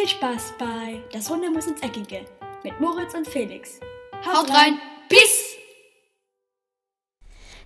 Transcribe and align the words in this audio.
Viel 0.00 0.08
Spaß 0.08 0.54
bei 0.58 1.02
Das 1.12 1.28
Hunde 1.28 1.50
muss 1.50 1.66
ins 1.66 1.82
Eckige 1.82 2.24
mit 2.64 2.80
Moritz 2.80 3.12
und 3.12 3.28
Felix. 3.28 3.80
Haut 4.24 4.48
rein. 4.48 4.78
Peace. 5.10 5.56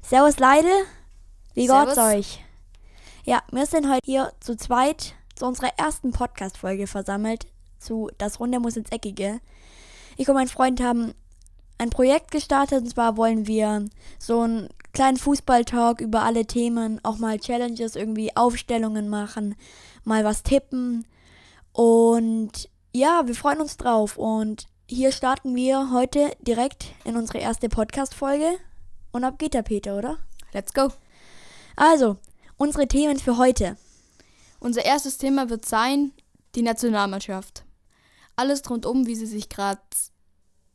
Servus 0.03 0.41
Leute, 0.41 0.67
wie 1.55 1.69
Servus. 1.69 1.95
geht's 1.95 1.99
euch? 1.99 2.45
Ja, 3.25 3.41
wir 3.53 3.67
sind 3.67 3.89
heute 3.89 4.01
hier 4.05 4.33
zu 4.41 4.57
zweit 4.57 5.15
zu 5.37 5.47
unserer 5.47 5.79
ersten 5.79 6.11
Podcast-Folge 6.11 6.89
versammelt 6.89 7.47
zu 7.79 8.11
Das 8.19 8.41
Runde 8.41 8.59
muss 8.59 8.77
ins 8.77 8.91
Eckige. 8.91 9.39
Ich 10.17 10.29
und 10.29 10.35
mein 10.35 10.49
Freund 10.49 10.83
haben 10.83 11.15
ein 11.79 11.91
Projekt 11.91 12.33
gestartet 12.33 12.83
und 12.83 12.91
zwar 12.91 13.17
wollen 13.17 13.47
wir 13.47 13.85
so 14.19 14.41
einen 14.41 14.71
kleinen 14.93 15.19
Fußball-Talk 15.19 16.01
über 16.01 16.23
alle 16.23 16.47
Themen, 16.47 16.99
auch 17.05 17.19
mal 17.19 17.39
Challenges, 17.39 17.95
irgendwie 17.95 18.35
Aufstellungen 18.35 19.09
machen, 19.09 19.55
mal 20.03 20.25
was 20.25 20.43
tippen 20.43 21.07
und 21.75 22.71
ja, 22.93 23.27
wir 23.27 23.35
freuen 23.35 23.61
uns 23.61 23.77
drauf 23.77 24.17
und 24.17 24.67
hier 24.89 25.11
starten 25.11 25.57
wir 25.57 25.91
heute 25.91 26.31
direkt 26.41 26.87
in 27.05 27.17
unsere 27.17 27.39
erste 27.39 27.69
Podcast-Folge 27.69 28.59
und 29.11 29.25
ab 29.25 29.41
geht 29.41 29.55
der 29.55 29.63
Peter, 29.63 29.99
oder? 29.99 30.19
Let's 30.53 30.73
go. 30.73 30.93
Also, 31.75 32.17
unsere 32.57 32.87
Themen 32.87 33.19
für 33.19 33.39
heute. 33.39 33.77
Unser 34.61 34.85
erstes 34.85 35.19
Thema 35.19 35.51
wird 35.51 35.67
sein 35.67 36.13
die 36.55 36.63
Nationalmannschaft. 36.63 37.65
Alles 38.37 38.71
rundum, 38.71 39.09
wie 39.09 39.17
sie 39.17 39.27
sich 39.27 39.49
gerade 39.49 39.81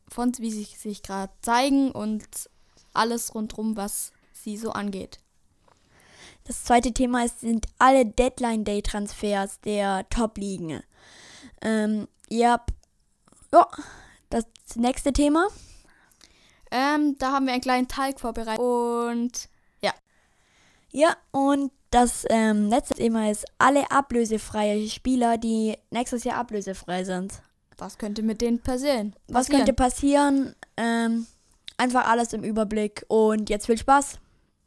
von 0.06 0.36
wie 0.36 0.50
sie 0.50 0.64
sich 0.64 1.02
gerade 1.02 1.32
zeigen 1.40 1.92
und 1.92 2.26
alles 2.92 3.34
rundum, 3.34 3.74
was 3.74 4.12
sie 4.34 4.58
so 4.58 4.72
angeht. 4.72 5.18
Das 6.44 6.64
zweite 6.64 6.92
Thema 6.92 7.24
ist, 7.24 7.40
sind 7.40 7.68
alle 7.78 8.04
Deadline-Day-Transfers 8.04 9.60
der 9.60 10.06
Top-Ligen. 10.10 10.82
Ähm, 11.62 12.08
ja, 12.28 12.64
ja, 13.52 13.66
das 14.30 14.44
nächste 14.76 15.12
Thema. 15.12 15.48
Ähm, 16.70 17.16
da 17.18 17.32
haben 17.32 17.46
wir 17.46 17.52
einen 17.52 17.62
kleinen 17.62 17.88
Teig 17.88 18.20
vorbereitet 18.20 18.60
und 18.60 19.48
ja, 19.82 19.92
Ja, 20.92 21.16
und 21.32 21.72
das 21.90 22.24
ähm, 22.30 22.68
letzte 22.68 22.94
Thema 22.94 23.28
ist 23.30 23.44
alle 23.58 23.90
ablösefreie 23.90 24.88
Spieler, 24.88 25.36
die 25.36 25.76
nächstes 25.90 26.22
Jahr 26.22 26.36
ablösefrei 26.36 27.02
sind. 27.02 27.42
was 27.76 27.98
könnte 27.98 28.22
mit 28.22 28.40
denen 28.40 28.60
passieren? 28.62 29.16
Was 29.26 29.46
Passieren. 29.46 29.58
könnte 29.58 29.72
passieren? 29.72 30.54
Ähm, 30.76 31.26
einfach 31.76 32.06
alles 32.06 32.32
im 32.32 32.44
Überblick. 32.44 33.04
Und 33.08 33.50
jetzt 33.50 33.66
viel 33.66 33.78
Spaß. 33.78 34.20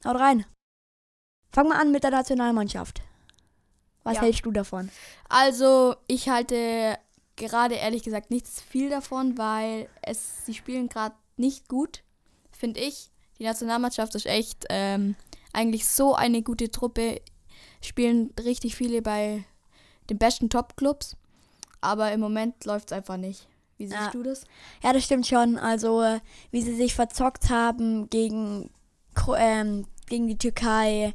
Haut 0.05 0.19
rein. 0.19 0.45
Fangen 1.53 1.69
wir 1.69 1.79
an 1.79 1.91
mit 1.91 2.03
der 2.03 2.11
Nationalmannschaft. 2.11 3.01
Was 4.03 4.15
Ja. 4.17 4.21
hältst 4.23 4.45
du 4.45 4.51
davon? 4.51 4.89
Also, 5.29 5.95
ich 6.07 6.29
halte 6.29 6.97
gerade 7.35 7.75
ehrlich 7.75 8.03
gesagt 8.03 8.29
nichts 8.31 8.61
viel 8.61 8.89
davon, 8.89 9.37
weil 9.37 9.87
es 10.01 10.45
sie 10.45 10.53
spielen 10.53 10.89
gerade 10.89 11.15
nicht 11.37 11.67
gut, 11.67 12.03
finde 12.51 12.79
ich. 12.79 13.09
Die 13.39 13.43
Nationalmannschaft 13.45 14.13
ist 14.15 14.25
echt 14.27 14.65
ähm, 14.69 15.15
eigentlich 15.53 15.87
so 15.87 16.13
eine 16.15 16.43
gute 16.43 16.69
Truppe, 16.69 17.21
spielen 17.81 18.31
richtig 18.43 18.75
viele 18.75 19.01
bei 19.01 19.43
den 20.09 20.17
besten 20.17 20.49
Top-Clubs, 20.49 21.15
aber 21.81 22.11
im 22.11 22.19
Moment 22.19 22.65
läuft 22.65 22.91
es 22.91 22.97
einfach 22.97 23.17
nicht. 23.17 23.47
Wie 23.77 23.87
siehst 23.87 23.99
Ja. 23.99 24.11
du 24.11 24.21
das? 24.21 24.43
Ja, 24.83 24.93
das 24.93 25.03
stimmt 25.03 25.25
schon. 25.25 25.57
Also, 25.57 26.01
äh, 26.03 26.19
wie 26.51 26.61
sie 26.61 26.75
sich 26.75 26.93
verzockt 26.93 27.49
haben 27.49 28.09
gegen, 28.09 28.69
ähm, 29.35 29.87
gegen 30.07 30.27
die 30.27 30.37
Türkei, 30.37 31.13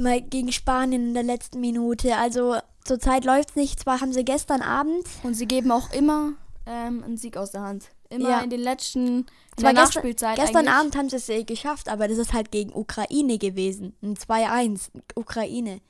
mal 0.00 0.20
gegen 0.20 0.52
Spanien 0.52 1.08
in 1.08 1.14
der 1.14 1.22
letzten 1.22 1.60
Minute. 1.60 2.16
Also, 2.16 2.56
zurzeit 2.84 3.24
läuft 3.24 3.50
es 3.50 3.56
nicht. 3.56 3.80
Zwar 3.80 4.00
haben 4.00 4.12
sie 4.12 4.24
gestern 4.24 4.62
Abend, 4.62 5.04
Und 5.22 5.34
sie 5.34 5.46
geben 5.46 5.70
auch 5.70 5.92
immer 5.92 6.32
ähm, 6.66 7.02
einen 7.04 7.16
Sieg 7.16 7.36
aus 7.36 7.50
der 7.52 7.62
Hand. 7.62 7.88
Immer 8.08 8.30
Ja. 8.30 8.40
in 8.40 8.50
den 8.50 8.60
letzten, 8.60 9.06
in 9.06 9.26
zwar 9.56 9.72
der 9.72 9.82
gestern, 9.84 10.02
Nachspielzeit 10.02 10.36
gestern 10.36 10.56
eigentlich. 10.66 10.74
Abend 10.74 10.96
haben 10.96 11.08
sie 11.10 11.16
es 11.16 11.28
äh, 11.28 11.44
geschafft, 11.44 11.88
aber 11.88 12.08
das 12.08 12.18
ist 12.18 12.32
halt 12.32 12.50
gegen 12.50 12.72
Ukraine 12.74 13.38
gewesen. 13.38 13.94
Ein 14.02 14.16
2-1, 14.16 14.90
Ukraine. 15.14 15.80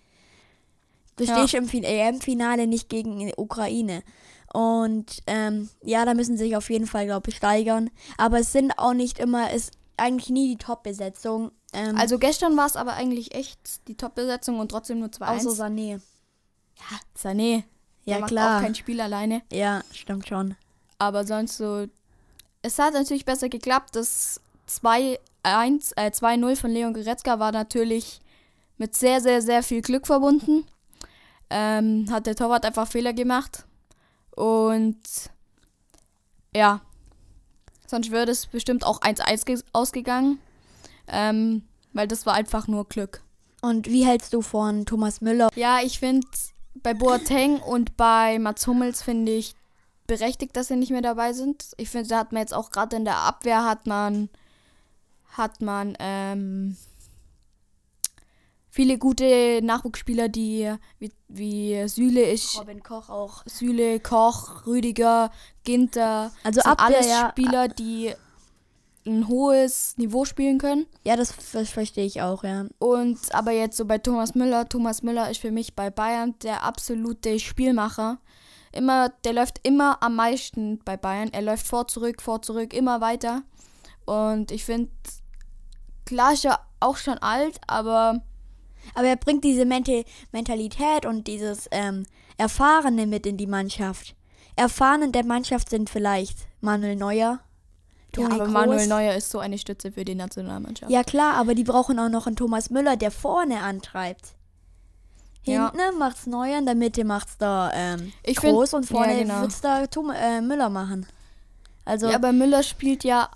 Du 1.16 1.24
Ja. 1.24 1.36
stehst 1.36 1.54
im 1.54 1.66
Fin- 1.68 1.84
EM-Finale 1.84 2.66
nicht 2.66 2.88
gegen 2.88 3.30
Ukraine. 3.36 4.02
Und 4.52 5.22
ähm, 5.26 5.68
ja, 5.82 6.04
da 6.04 6.14
müssen 6.14 6.36
sie 6.36 6.44
sich 6.44 6.56
auf 6.56 6.68
jeden 6.70 6.86
Fall, 6.86 7.06
glaube 7.06 7.30
ich, 7.30 7.36
steigern. 7.36 7.90
Aber 8.18 8.40
es 8.40 8.52
sind 8.52 8.78
auch 8.78 8.94
nicht 8.94 9.18
immer, 9.18 9.52
ist 9.52 9.72
eigentlich 9.96 10.30
nie 10.30 10.48
die 10.48 10.56
Top-Besetzung. 10.58 11.52
Ähm, 11.72 11.96
Also 11.96 12.18
gestern 12.18 12.56
war 12.56 12.66
es 12.66 12.76
aber 12.76 12.94
eigentlich 12.94 13.34
echt 13.34 13.86
die 13.88 13.96
Top-Besetzung 13.96 14.58
und 14.58 14.70
trotzdem 14.70 14.98
nur 15.00 15.08
2-1. 15.08 15.46
außer 15.46 15.64
Sané. 15.66 16.00
Ja, 16.78 16.98
Sané. 17.16 17.64
Ja, 18.04 18.14
der 18.14 18.20
macht 18.20 18.30
klar. 18.30 18.56
auch 18.58 18.62
kein 18.62 18.74
Spiel 18.74 19.00
alleine. 19.00 19.42
Ja, 19.52 19.82
stimmt 19.92 20.26
schon. 20.28 20.56
Aber 20.98 21.24
sonst 21.26 21.56
so. 21.58 21.86
Es 22.62 22.78
hat 22.78 22.94
natürlich 22.94 23.24
besser 23.24 23.48
geklappt. 23.48 23.94
Das 23.94 24.40
2-1, 24.68 25.92
äh, 25.96 26.10
2-0 26.10 26.56
von 26.56 26.70
Leon 26.70 26.94
Goretzka 26.94 27.38
war 27.38 27.52
natürlich 27.52 28.20
mit 28.78 28.94
sehr, 28.96 29.20
sehr, 29.20 29.42
sehr 29.42 29.62
viel 29.62 29.82
Glück 29.82 30.06
verbunden. 30.06 30.64
Ähm, 31.50 32.06
hat 32.10 32.26
der 32.26 32.36
Torwart 32.36 32.64
einfach 32.64 32.88
Fehler 32.88 33.12
gemacht. 33.12 33.64
Und 34.36 34.98
ja. 36.54 36.80
Sonst 37.86 38.10
wäre 38.10 38.26
das 38.26 38.46
bestimmt 38.46 38.84
auch 38.84 39.00
1-1 39.00 39.44
ge- 39.44 39.62
ausgegangen. 39.72 40.38
Ähm, 41.10 41.62
weil 41.92 42.08
das 42.08 42.26
war 42.26 42.34
einfach 42.34 42.68
nur 42.68 42.88
Glück. 42.88 43.22
Und 43.62 43.88
wie 43.88 44.06
hältst 44.06 44.32
du 44.32 44.42
von 44.42 44.86
Thomas 44.86 45.20
Müller? 45.20 45.48
Ja, 45.54 45.80
ich 45.82 45.98
finde 45.98 46.26
bei 46.82 46.94
Boateng 46.94 47.58
und 47.60 47.96
bei 47.96 48.38
Mats 48.38 48.66
Hummels 48.66 49.02
finde 49.02 49.32
ich 49.32 49.54
berechtigt, 50.06 50.56
dass 50.56 50.68
sie 50.68 50.76
nicht 50.76 50.90
mehr 50.90 51.02
dabei 51.02 51.32
sind. 51.32 51.72
Ich 51.76 51.90
finde, 51.90 52.08
da 52.08 52.18
hat 52.18 52.32
man 52.32 52.40
jetzt 52.40 52.54
auch 52.54 52.70
gerade 52.70 52.96
in 52.96 53.04
der 53.04 53.18
Abwehr 53.18 53.64
hat 53.64 53.86
man 53.86 54.28
hat 55.36 55.60
man 55.60 55.96
ähm, 56.00 56.76
viele 58.68 58.98
gute 58.98 59.60
Nachwuchsspieler, 59.62 60.28
die 60.28 60.72
wie, 60.98 61.12
wie 61.28 61.88
Süle 61.88 62.22
ist, 62.22 62.58
Robin 62.58 62.82
Koch 62.82 63.08
auch. 63.08 63.42
Süle, 63.46 64.00
Koch, 64.00 64.66
Rüdiger, 64.66 65.30
Ginter. 65.64 66.32
Also 66.42 66.62
Abwehr, 66.62 66.86
alles 66.86 67.06
ja. 67.08 67.30
Spieler, 67.30 67.68
die 67.68 68.12
ein 69.06 69.28
hohes 69.28 69.96
Niveau 69.96 70.24
spielen 70.24 70.58
können. 70.58 70.86
Ja, 71.04 71.16
das, 71.16 71.34
das 71.52 71.70
verstehe 71.70 72.04
ich 72.04 72.22
auch, 72.22 72.44
ja. 72.44 72.66
Und 72.78 73.18
aber 73.34 73.52
jetzt 73.52 73.76
so 73.76 73.84
bei 73.84 73.98
Thomas 73.98 74.34
Müller, 74.34 74.68
Thomas 74.68 75.02
Müller 75.02 75.30
ist 75.30 75.40
für 75.40 75.50
mich 75.50 75.74
bei 75.74 75.90
Bayern 75.90 76.34
der 76.42 76.62
absolute 76.64 77.38
Spielmacher. 77.38 78.18
Immer, 78.72 79.08
der 79.24 79.32
läuft 79.32 79.60
immer 79.66 80.02
am 80.02 80.16
meisten 80.16 80.78
bei 80.84 80.96
Bayern. 80.96 81.30
Er 81.32 81.42
läuft 81.42 81.66
vor, 81.66 81.88
zurück, 81.88 82.22
vor, 82.22 82.42
zurück, 82.42 82.72
immer 82.72 83.00
weiter. 83.00 83.42
Und 84.04 84.50
ich 84.50 84.64
finde, 84.64 84.90
klar 86.04 86.32
ist 86.34 86.44
er 86.44 86.60
auch 86.78 86.96
schon 86.96 87.18
alt, 87.18 87.60
aber 87.66 88.22
Aber 88.94 89.08
er 89.08 89.16
bringt 89.16 89.44
diese 89.44 89.66
Mentalität 89.66 91.04
und 91.04 91.26
dieses 91.26 91.68
ähm, 91.70 92.06
Erfahrene 92.38 93.06
mit 93.06 93.26
in 93.26 93.36
die 93.36 93.46
Mannschaft. 93.46 94.14
Erfahren 94.56 95.02
in 95.02 95.12
der 95.12 95.24
Mannschaft 95.24 95.68
sind 95.68 95.90
vielleicht 95.90 96.38
Manuel 96.60 96.96
Neuer, 96.96 97.40
ja, 98.16 98.22
Toni 98.22 98.34
aber 98.34 98.44
Kroos. 98.44 98.52
Manuel 98.52 98.86
Neuer 98.86 99.14
ist 99.14 99.30
so 99.30 99.38
eine 99.38 99.58
Stütze 99.58 99.92
für 99.92 100.04
die 100.04 100.14
Nationalmannschaft. 100.14 100.90
Ja 100.90 101.04
klar, 101.04 101.34
aber 101.34 101.54
die 101.54 101.64
brauchen 101.64 101.98
auch 101.98 102.08
noch 102.08 102.26
einen 102.26 102.36
Thomas 102.36 102.70
Müller, 102.70 102.96
der 102.96 103.10
vorne 103.10 103.60
antreibt. 103.62 104.34
Ja. 105.44 105.72
Hinten 105.72 105.98
macht's 105.98 106.26
Neuer, 106.26 106.58
in 106.58 106.66
der 106.66 106.74
Mitte 106.74 107.04
macht's 107.04 107.38
da 107.38 107.70
ähm, 107.74 108.12
Ich 108.24 108.38
find- 108.38 108.52
Groß 108.52 108.74
und 108.74 108.84
vorne 108.86 109.14
ja, 109.14 109.22
genau. 109.22 109.40
wird's 109.42 109.60
da 109.60 109.86
Tom, 109.86 110.10
äh, 110.10 110.40
Müller 110.42 110.68
machen. 110.68 111.06
Also 111.84 112.08
Ja, 112.08 112.16
aber 112.16 112.32
Müller 112.32 112.62
spielt 112.62 113.04
ja 113.04 113.30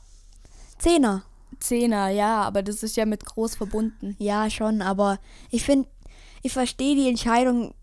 Zehner. 0.78 1.22
Zehner, 1.60 2.08
ja, 2.08 2.42
aber 2.42 2.62
das 2.62 2.82
ist 2.82 2.96
ja 2.96 3.06
mit 3.06 3.24
groß 3.24 3.54
verbunden. 3.56 4.16
Ja, 4.18 4.50
schon, 4.50 4.82
aber 4.82 5.18
ich 5.50 5.64
finde, 5.64 5.88
ich 6.42 6.52
verstehe 6.52 6.94
die 6.94 7.08
Entscheidung. 7.08 7.74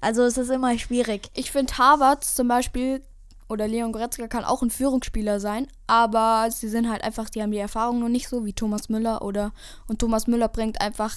Also 0.00 0.22
es 0.22 0.38
ist 0.38 0.50
immer 0.50 0.78
schwierig. 0.78 1.28
Ich 1.34 1.50
finde 1.50 1.76
Harvard 1.76 2.24
zum 2.24 2.48
Beispiel 2.48 3.02
oder 3.48 3.68
Leon 3.68 3.92
Goretzka 3.92 4.26
kann 4.28 4.44
auch 4.44 4.62
ein 4.62 4.70
Führungsspieler 4.70 5.38
sein, 5.40 5.68
aber 5.86 6.48
sie 6.50 6.68
sind 6.68 6.88
halt 6.88 7.02
einfach, 7.04 7.30
die 7.30 7.42
haben 7.42 7.52
die 7.52 7.58
Erfahrung 7.58 8.00
noch 8.00 8.08
nicht 8.08 8.28
so 8.28 8.44
wie 8.44 8.52
Thomas 8.52 8.88
Müller 8.88 9.22
oder 9.22 9.52
und 9.86 10.00
Thomas 10.00 10.26
Müller 10.26 10.48
bringt 10.48 10.80
einfach 10.80 11.14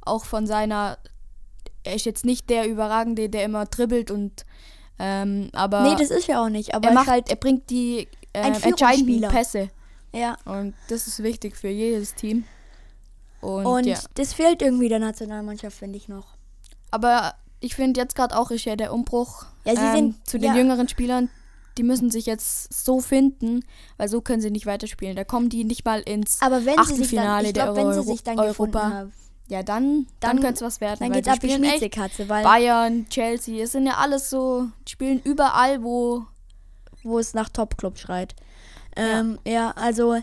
auch 0.00 0.24
von 0.24 0.46
seiner, 0.46 0.98
er 1.84 1.94
ist 1.94 2.06
jetzt 2.06 2.24
nicht 2.24 2.50
der 2.50 2.68
Überragende, 2.68 3.28
der 3.28 3.44
immer 3.44 3.66
dribbelt 3.66 4.10
und 4.10 4.44
ähm, 4.98 5.50
aber 5.52 5.82
nee, 5.82 5.94
das 5.96 6.10
ist 6.10 6.26
ja 6.26 6.42
auch 6.42 6.48
nicht, 6.48 6.74
aber 6.74 6.88
er 6.88 6.94
macht, 6.94 7.06
halt 7.08 7.30
er 7.30 7.36
bringt 7.36 7.70
die 7.70 8.08
äh, 8.32 8.40
entscheidenden. 8.62 9.28
Pässe 9.30 9.70
ja. 10.12 10.36
und 10.44 10.74
das 10.88 11.06
ist 11.06 11.22
wichtig 11.22 11.56
für 11.56 11.68
jedes 11.68 12.14
Team. 12.14 12.44
Und, 13.40 13.66
Und 13.66 13.86
ja. 13.86 13.98
das 14.14 14.34
fehlt 14.34 14.62
irgendwie 14.62 14.88
der 14.88 14.98
Nationalmannschaft, 14.98 15.76
finde 15.78 15.96
ich 15.96 16.08
noch. 16.08 16.26
Aber 16.90 17.34
ich 17.60 17.76
finde 17.76 18.00
jetzt 18.00 18.16
gerade 18.16 18.36
auch 18.36 18.50
ist 18.50 18.64
ja 18.64 18.74
der 18.74 18.92
Umbruch 18.92 19.46
Ja, 19.64 19.74
ähm, 19.74 19.94
sind- 19.94 20.26
zu 20.26 20.38
den 20.38 20.50
ja. 20.50 20.56
jüngeren 20.56 20.88
Spielern. 20.88 21.30
Die 21.78 21.82
müssen 21.84 22.10
sich 22.10 22.26
jetzt 22.26 22.72
so 22.84 23.00
finden, 23.00 23.64
weil 23.96 24.08
so 24.08 24.20
können 24.20 24.42
sie 24.42 24.50
nicht 24.50 24.66
weiterspielen. 24.66 25.16
Da 25.16 25.24
kommen 25.24 25.48
die 25.48 25.64
nicht 25.64 25.84
mal 25.84 26.00
ins 26.00 26.42
Aber 26.42 26.64
wenn 26.64 26.76
sie 26.84 26.94
sich 26.94 27.10
dann, 27.10 27.26
Achtelfinale 27.28 27.46
ich 27.48 27.52
der 27.54 27.64
glaube, 27.64 27.80
wenn 27.80 27.92
sie 28.02 28.02
sich 28.08 28.22
dann 28.22 28.38
Europa. 28.38 28.90
haben, 28.90 29.12
ja, 29.48 29.62
dann, 29.62 30.06
dann, 30.20 30.36
Dann- 30.36 30.40
könnte 30.40 30.54
es 30.56 30.62
was 30.62 30.80
werden. 30.80 30.98
Dann 31.00 31.12
geht's 31.12 31.26
die 31.26 31.30
ab 31.30 31.42
echt 31.42 31.54
Schmiedzekatze, 31.54 32.28
weil 32.28 32.42
Bayern, 32.44 33.08
Chelsea, 33.08 33.62
es 33.62 33.72
sind 33.72 33.86
ja 33.86 33.94
alles 33.96 34.28
so, 34.28 34.68
die 34.86 34.92
spielen 34.92 35.20
überall, 35.24 35.82
wo 35.82 36.26
wo 37.04 37.18
es 37.18 37.34
nach 37.34 37.48
Topclub 37.48 37.98
schreit. 37.98 38.34
Ähm, 38.96 39.38
ja. 39.46 39.70
also, 39.72 40.20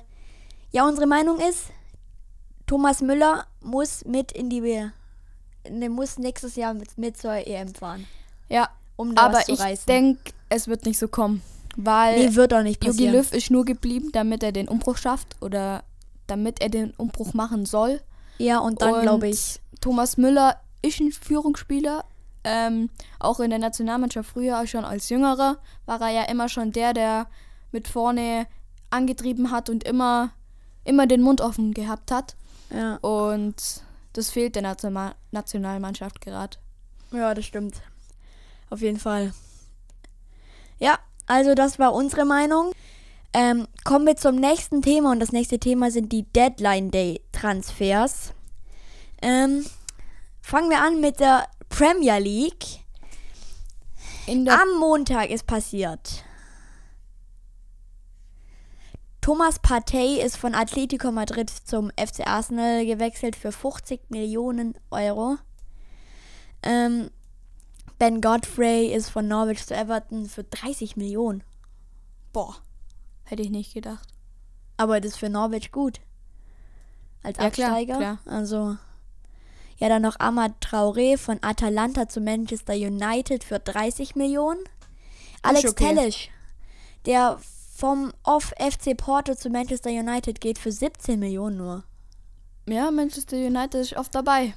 ja, 0.72 0.88
unsere 0.88 1.08
Meinung 1.08 1.40
ist, 1.40 1.68
Thomas 2.68 3.02
Müller 3.02 3.46
muss 3.62 4.04
mit 4.06 4.32
in 4.32 4.50
die, 4.50 4.62
ne, 5.70 5.90
muss 5.90 6.18
nächstes 6.18 6.56
Jahr 6.56 6.74
mit, 6.74 6.98
mit 6.98 7.18
zur 7.18 7.34
EM 7.34 7.74
fahren, 7.74 8.06
ja, 8.50 8.70
um 8.98 9.16
da 9.16 9.24
aber 9.24 9.42
ich 9.48 9.60
denke, 9.86 10.32
es 10.56 10.68
wird 10.68 10.86
nicht 10.86 10.98
so 10.98 11.08
kommen, 11.08 11.42
weil 11.76 12.18
nee, 12.30 12.36
wird 12.36 12.54
auch 12.54 12.64
nicht 12.64 12.84
Jogi 12.84 12.98
passieren. 12.98 13.16
Löw 13.16 13.34
ist 13.34 13.52
nur 13.52 13.66
geblieben, 13.66 14.10
damit 14.14 14.44
er 14.44 14.52
den 14.52 14.68
Umbruch 14.68 14.98
schafft 14.98 15.36
oder 15.42 15.84
damit 16.28 16.62
er 16.62 16.70
den 16.70 16.92
Umbruch 16.98 17.34
machen 17.34 17.66
soll. 17.66 18.02
ja, 18.38 18.60
und 18.60 18.82
dann 18.82 19.02
glaube 19.02 19.28
ich, 19.28 19.60
Thomas 19.82 20.18
Müller 20.18 20.60
ist 20.82 21.00
ein 21.00 21.12
Führungsspieler. 21.12 22.06
Ähm, 22.48 22.90
auch 23.20 23.40
in 23.40 23.50
der 23.50 23.60
Nationalmannschaft 23.60 24.30
früher, 24.30 24.66
schon 24.68 24.86
als 24.86 25.10
Jüngerer, 25.10 25.58
war 25.86 26.00
er 26.02 26.10
ja 26.10 26.24
immer 26.24 26.48
schon 26.48 26.72
der, 26.72 26.94
der 26.94 27.28
mit 27.72 27.88
vorne 27.88 28.46
angetrieben 28.92 29.50
hat 29.50 29.70
und 29.70 29.84
immer, 29.84 30.30
immer 30.84 31.08
den 31.08 31.22
Mund 31.22 31.42
offen 31.42 31.74
gehabt 31.74 32.12
hat. 32.12 32.36
ja, 32.70 32.98
Und 32.98 33.56
das 34.14 34.30
fehlt 34.30 34.56
der 34.56 34.62
National 34.62 35.16
Nationalmannschaft 35.32 36.22
gerade. 36.22 36.58
ja, 37.12 37.34
das 37.34 37.46
stimmt. 37.46 37.82
Auf 38.70 38.82
jeden 38.82 39.00
Fall. 39.00 39.34
Ja, 40.80 41.00
also 41.28 41.56
das 41.56 41.80
war 41.80 41.94
unsere 41.94 42.26
Meinung. 42.26 42.72
Ähm, 43.34 43.68
kommen 43.84 44.06
wir 44.06 44.16
zum 44.16 44.36
nächsten 44.36 44.82
Thema 44.82 45.12
und 45.12 45.20
das 45.20 45.32
nächste 45.32 45.60
Thema 45.60 45.92
sind 45.92 46.12
die 46.12 46.24
Deadline 46.24 46.92
Day 46.92 47.22
Transfers. 47.32 48.34
Ähm, 49.22 49.66
fangen 50.42 50.70
wir 50.70 50.82
an 50.82 51.02
mit 51.02 51.20
der 51.20 51.48
Premier 51.70 52.20
League. 52.20 52.66
Der 54.28 54.54
Am 54.62 54.80
Montag 54.80 55.30
ist 55.30 55.46
passiert. 55.46 56.24
Thomas 59.22 59.60
Partey 59.60 60.22
ist 60.22 60.38
von 60.38 60.54
Atletico 60.54 61.12
Madrid 61.12 61.50
zum 61.50 61.90
FC 61.98 62.28
Arsenal 62.28 62.86
gewechselt 62.86 63.36
für 63.36 63.52
50 63.52 64.10
Millionen 64.10 64.76
Euro. 64.92 65.38
Ähm, 66.62 67.10
ben 67.98 68.22
Godfrey 68.22 68.88
ist 68.94 69.10
von 69.10 69.28
Norwich 69.28 69.66
zu 69.66 69.76
Everton 69.76 70.26
für 70.26 70.44
30 70.44 70.96
Millionen. 70.98 71.44
Boah, 72.34 72.56
hätte 73.24 73.42
ich 73.42 73.50
nicht 73.50 73.74
gedacht. 73.74 74.10
Aber 74.78 75.00
das 75.00 75.12
ist 75.14 75.18
für 75.18 75.30
Norwich 75.30 75.72
gut. 75.72 76.02
Als 77.24 77.38
Ja, 77.38 77.50
klar, 77.50 77.70
Absteiger. 77.70 77.98
klar. 77.98 78.20
Also. 78.26 78.78
Ja, 79.78 79.90
dann 79.90 80.02
noch 80.04 80.20
Amad 80.20 80.54
Traoré 80.62 81.18
von 81.18 81.40
Atalanta 81.42 82.08
zu 82.08 82.22
Manchester 82.22 82.74
United 82.74 83.44
für 83.44 83.60
30 83.60 84.16
Millionen. 84.16 84.62
Alex 85.42 85.70
okay. 85.70 85.94
Tellisch, 85.96 86.30
der 87.06 87.38
vom 87.76 88.14
Off 88.24 88.54
FC 88.58 88.96
Porto 88.96 89.36
zu 89.36 89.50
Manchester 89.50 89.90
United 89.90 90.40
geht 90.40 90.58
für 90.58 90.72
17 90.72 91.20
Millionen 91.20 91.58
nur. 91.58 91.84
Ja, 92.68 92.90
Manchester 92.90 93.36
United 93.38 93.76
ist 93.76 93.98
oft 93.98 94.16
dabei. 94.16 94.54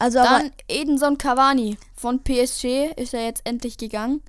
Also 0.00 0.18
Dann 0.18 0.50
Edinson 0.66 1.16
Cavani 1.18 1.76
von 1.94 2.22
PSG 2.24 2.90
ist 2.96 3.14
er 3.14 3.24
jetzt 3.24 3.42
endlich 3.46 3.76
gegangen. 3.78 4.22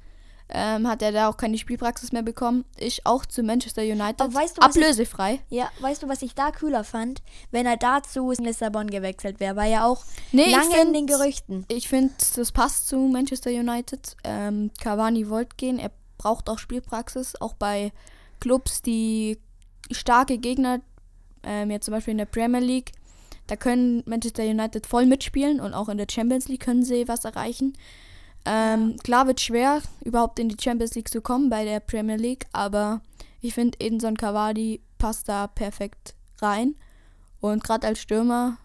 Ähm, 0.53 0.85
hat 0.85 1.01
er 1.01 1.13
da 1.13 1.29
auch 1.29 1.37
keine 1.37 1.57
Spielpraxis 1.57 2.11
mehr 2.11 2.23
bekommen. 2.23 2.65
Ist 2.77 3.05
auch 3.05 3.25
zu 3.25 3.41
Manchester 3.41 3.83
United. 3.83 4.19
Aber 4.19 4.33
weißt 4.33 4.57
du, 4.57 4.61
was 4.61 4.75
ich- 4.75 4.81
Ablösefrei. 4.83 5.39
ja, 5.49 5.69
weißt 5.79 6.03
du, 6.03 6.09
was 6.09 6.21
ich 6.23 6.35
da 6.35 6.51
kühler 6.51 6.83
fand, 6.83 7.21
wenn 7.51 7.65
er 7.65 7.77
dazu 7.77 8.31
in 8.31 8.43
Lissabon 8.43 8.87
gewechselt 8.89 9.39
wäre, 9.39 9.55
war 9.55 9.65
ja 9.65 9.85
auch 9.85 10.03
Nee, 10.33 10.43
ich 10.47 10.51
lange 10.51 10.65
in 10.75 10.81
find- 10.81 10.95
den 10.97 11.07
Gerüchten. 11.07 11.65
Ich 11.69 11.87
finde, 11.87 12.13
das 12.35 12.51
passt 12.51 12.89
zu 12.89 12.97
Manchester 12.97 13.49
United. 13.49 14.17
Ähm, 14.25 14.71
Cavani 14.81 15.29
wollte 15.29 15.55
gehen. 15.55 15.79
Er 15.79 15.91
braucht 16.17 16.49
auch 16.49 16.59
Spielpraxis, 16.59 17.35
auch 17.39 17.53
bei 17.53 17.93
Clubs, 18.41 18.81
die 18.81 19.39
starke 19.89 20.37
Gegner, 20.37 20.81
ähm, 21.43 21.71
jetzt 21.71 21.85
zum 21.85 21.93
Beispiel 21.93 22.11
in 22.11 22.17
der 22.17 22.25
Premier 22.25 22.59
League, 22.59 22.91
da 23.47 23.55
können 23.55 24.03
Manchester 24.05 24.43
United 24.43 24.87
voll 24.87 25.05
mitspielen 25.05 25.59
und 25.59 25.73
auch 25.73 25.89
in 25.89 25.97
der 25.97 26.07
Champions 26.09 26.47
League 26.47 26.61
können 26.61 26.83
sie 26.83 27.07
was 27.07 27.25
erreichen. 27.25 27.77
Ähm, 28.45 28.97
Klar 29.03 29.27
wird 29.27 29.39
schwer, 29.39 29.81
überhaupt 30.03 30.39
in 30.39 30.49
die 30.49 30.57
Champions 30.61 30.95
League 30.95 31.09
zu 31.09 31.21
kommen 31.21 31.49
bei 31.49 31.63
der 31.63 31.79
Premier 31.79 32.15
League, 32.15 32.47
aber 32.53 33.01
ich 33.41 33.53
finde, 33.53 33.79
Edinson 33.79 34.17
Cavani 34.17 34.81
passt 34.97 35.29
da 35.29 35.47
perfekt 35.47 36.15
rein. 36.41 36.75
Und 37.39 37.63
gerade 37.63 37.87
als 37.87 37.99
Stürmer, 37.99 38.57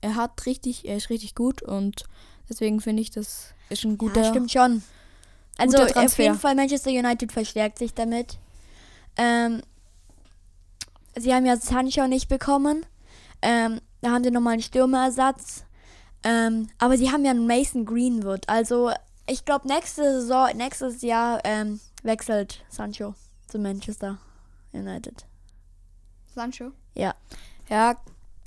er 0.00 0.16
hat 0.16 0.46
richtig, 0.46 0.86
er 0.88 0.96
ist 0.96 1.10
richtig 1.10 1.34
gut 1.34 1.62
und 1.62 2.04
deswegen 2.48 2.80
finde 2.80 3.02
ich, 3.02 3.10
das 3.10 3.54
ist 3.68 3.84
ein 3.84 3.98
guter. 3.98 4.22
ja, 4.22 4.30
stimmt 4.30 4.50
schon. 4.50 4.82
Also 5.58 5.78
auf 5.78 6.18
jeden 6.18 6.38
Fall 6.38 6.54
Manchester 6.54 6.90
United 6.90 7.30
verstärkt 7.30 7.78
sich 7.78 7.94
damit. 7.94 8.38
Ähm, 9.16 9.62
sie 11.16 11.34
haben 11.34 11.44
ja 11.46 11.56
Sancho 11.56 12.06
nicht 12.06 12.28
bekommen. 12.28 12.86
Ähm, 13.42 13.80
da 14.02 14.10
haben 14.10 14.24
sie 14.24 14.30
nochmal 14.30 14.54
einen 14.54 14.62
Stürmerersatz. 14.62 15.64
Ähm, 16.24 16.68
aber 16.78 16.98
sie 16.98 17.10
haben 17.10 17.24
ja 17.24 17.30
einen 17.30 17.46
Mason 17.46 17.84
Greenwood. 17.84 18.48
Also 18.48 18.90
ich 19.26 19.44
glaube 19.44 19.66
nächste 19.68 20.20
Saison, 20.20 20.56
nächstes 20.56 21.02
Jahr 21.02 21.40
ähm, 21.44 21.80
wechselt 22.02 22.64
Sancho 22.68 23.14
zu 23.48 23.58
Manchester 23.58 24.18
United. 24.72 25.24
Sancho. 26.34 26.72
Ja. 26.94 27.14
Ja, 27.68 27.96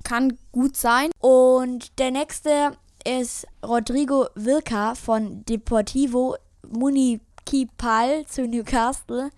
kann 0.04 0.38
gut 0.52 0.78
sein. 0.78 1.10
Und 1.19 1.98
der 2.00 2.12
nächste 2.12 2.78
ist 3.06 3.48
Rodrigo 3.63 4.28
Vilca 4.36 4.96
von 4.96 5.46
Deportivo 5.46 6.36
Municipal 6.68 8.25
zu 8.25 8.48
Newcastle. 8.48 9.30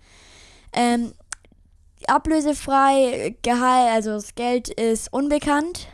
Ähm, 0.72 1.12
ablösefrei, 2.06 3.36
Gehalt, 3.42 3.92
also 3.92 4.10
das 4.10 4.34
Geld 4.34 4.68
ist 4.68 5.12
unbekannt. 5.12 5.88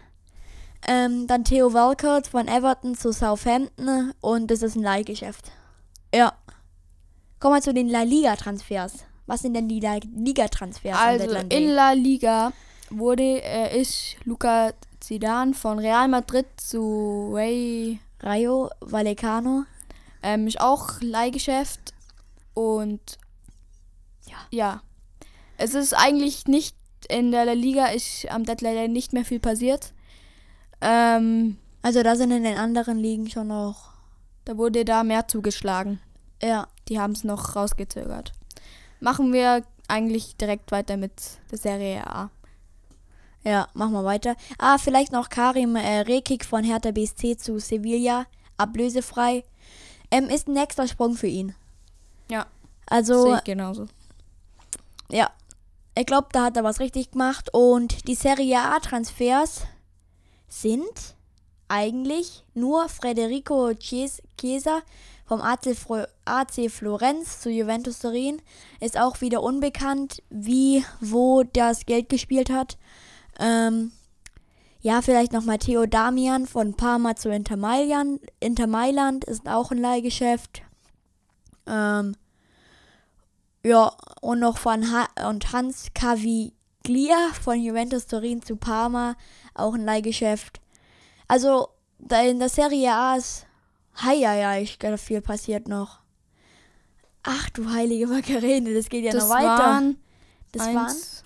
Ähm, 0.87 1.27
dann 1.27 1.45
Theo 1.45 1.73
Walcott 1.73 2.27
von 2.27 2.47
Everton 2.49 2.95
zu 2.97 3.13
Southampton 3.13 4.13
und 4.21 4.51
das 4.51 4.63
ist 4.63 4.77
ein 4.77 4.83
Leihgeschäft. 4.83 5.51
Ja. 6.15 6.35
Kommen 7.41 7.57
wir 7.57 7.63
zu 7.63 7.73
den 7.75 7.89
La 7.89 8.03
Liga-Transfers. 8.03 9.05
Was 9.27 9.41
sind 9.41 9.55
denn 9.55 9.69
die 9.69 9.81
La 9.81 9.97
Liga-Transfers 9.97 10.97
Also 10.97 11.31
in 11.49 11.71
La 11.71 11.93
Liga 11.93 12.53
wurde 12.91 13.43
äh, 13.43 13.81
ist 13.81 14.17
Luca 14.25 14.73
Zidane 15.01 15.55
von 15.55 15.79
Real 15.79 16.09
Madrid 16.09 16.47
zu 16.57 17.31
Ray 17.33 17.99
Rayo 18.21 18.71
Vallecano. 18.81 19.65
ähm, 20.23 20.47
ist 20.47 20.61
auch 20.61 21.01
Leihgeschäft 21.01 21.93
und 22.55 23.01
Ja. 24.27 24.37
ja. 24.51 24.83
Es 25.57 25.75
ist 25.75 25.95
eigentlich 25.95 26.47
nicht 26.47 26.77
in 27.09 27.31
der 27.31 27.45
La 27.45 27.53
Liga 27.53 27.87
ist 27.87 28.31
am 28.31 28.45
Deadline 28.45 28.93
nicht 28.93 29.13
mehr 29.13 29.25
viel 29.25 29.41
passiert. 29.41 29.93
Ähm, 30.85 31.57
Also 31.83 32.03
da 32.03 32.15
sind 32.17 32.31
in 32.31 32.45
den 32.45 32.57
anderen 32.59 32.99
Ligen 32.99 33.29
schon 33.31 33.49
noch. 33.49 33.93
da 34.45 34.57
wurde 34.59 34.85
da 34.85 35.03
mehr 35.05 35.27
zugeschlagen. 35.29 36.01
Ja. 36.43 36.69
Die 36.89 37.01
haben 37.01 37.13
es 37.13 37.25
noch 37.25 37.57
rausgezögert. 37.57 38.33
Machen 39.01 39.33
wir 39.33 39.63
eigentlich 39.89 40.37
direkt 40.37 40.71
weiter 40.71 40.97
mit 40.99 41.13
der 41.51 41.59
Serie 41.59 42.07
A. 42.07 42.31
Ja, 43.43 43.69
machen 43.75 43.93
wir 43.93 44.05
weiter. 44.05 44.37
Ah, 44.59 44.79
vielleicht 44.79 45.13
noch 45.13 45.29
Karim 45.31 45.77
äh, 45.77 46.01
Rekik 46.01 46.45
von 46.45 46.65
Hertha 46.65 46.91
BSC 46.91 47.37
zu 47.37 47.59
Sevilla. 47.59 48.27
Ablösefrei. 48.57 49.45
Ähm, 50.11 50.29
ist 50.29 50.49
ein 50.49 50.55
nächster 50.55 50.87
Sprung 50.89 51.15
für 51.15 51.27
ihn. 51.27 51.55
Ja, 52.31 52.47
Also, 52.87 53.25
sehe 53.27 53.37
ich 53.37 53.45
genauso. 53.45 53.87
ja. 55.11 55.31
Ich 55.97 56.07
glaube, 56.07 56.27
da 56.33 56.45
hat 56.47 56.57
er 56.57 56.65
was 56.65 56.81
richtig 56.81 57.13
gemacht. 57.13 57.51
Und 57.53 58.09
die 58.09 58.15
Serie 58.17 58.59
A-Transfers 58.61 59.63
sind 60.49 61.15
eigentlich 61.69 62.45
nur 62.55 62.89
Federico 62.89 63.71
Chies- 63.75 64.23
Chiesa 64.39 64.83
vom 65.27 65.41
AC, 65.41 66.71
Florenz 66.71 67.41
zu 67.41 67.51
Juventus 67.51 67.99
Turin. 67.99 68.43
Ist 68.81 68.99
auch 68.99 69.21
wieder 69.21 69.43
unbekannt, 69.43 70.23
wie, 70.31 70.85
wo 71.01 71.43
das 71.43 71.87
Geld 71.87 72.09
gespielt 72.09 72.51
hat. 72.51 72.77
Ähm, 73.39 73.93
ja, 74.81 75.01
vielleicht 75.01 75.33
noch 75.33 75.45
Matteo 75.45 75.87
Damian 75.87 76.47
von 76.47 76.75
Parma 76.75 77.17
zu 77.17 77.31
Inter 77.31 77.57
Mailand. 77.57 78.21
Inter 78.39 78.67
Mailand 78.67 79.25
ist 79.25 79.49
auch 79.49 79.71
ein 79.71 79.79
Leihgeschäft. 79.79 80.63
Ähm, 81.67 82.15
ja, 83.65 83.93
und 84.21 84.41
noch 84.41 84.59
von 84.59 84.93
ha 84.93 85.09
und 85.27 85.53
Hans 85.53 85.95
Caviglia 86.85 87.33
von 87.43 87.61
Juventus 87.61 88.07
Turin 88.07 88.43
zu 88.43 88.57
Parma, 88.57 89.17
auch 89.55 89.75
ein 89.75 89.85
Leihgeschäft. 89.85 90.61
Also, 91.29 91.69
da 91.99 92.23
in 92.23 92.39
der 92.39 92.51
Serie 92.51 92.93
A 92.93 93.17
ist, 93.17 93.47
hei, 94.03 94.61
ich 94.61 94.79
glaube, 94.79 94.99
viel 94.99 95.23
passiert 95.23 95.67
noch. 95.67 96.01
Ach 97.23 97.49
du 97.51 97.71
heilige 97.71 98.07
Makarene, 98.07 98.75
das 98.75 98.91
geht 98.91 99.05
ja 99.05 99.13
das 99.13 99.25
noch 99.25 99.35
weiter. 99.35 99.47
waren 99.47 99.99
das 100.53 100.67
waren, 100.67 100.77
eins, 100.77 101.25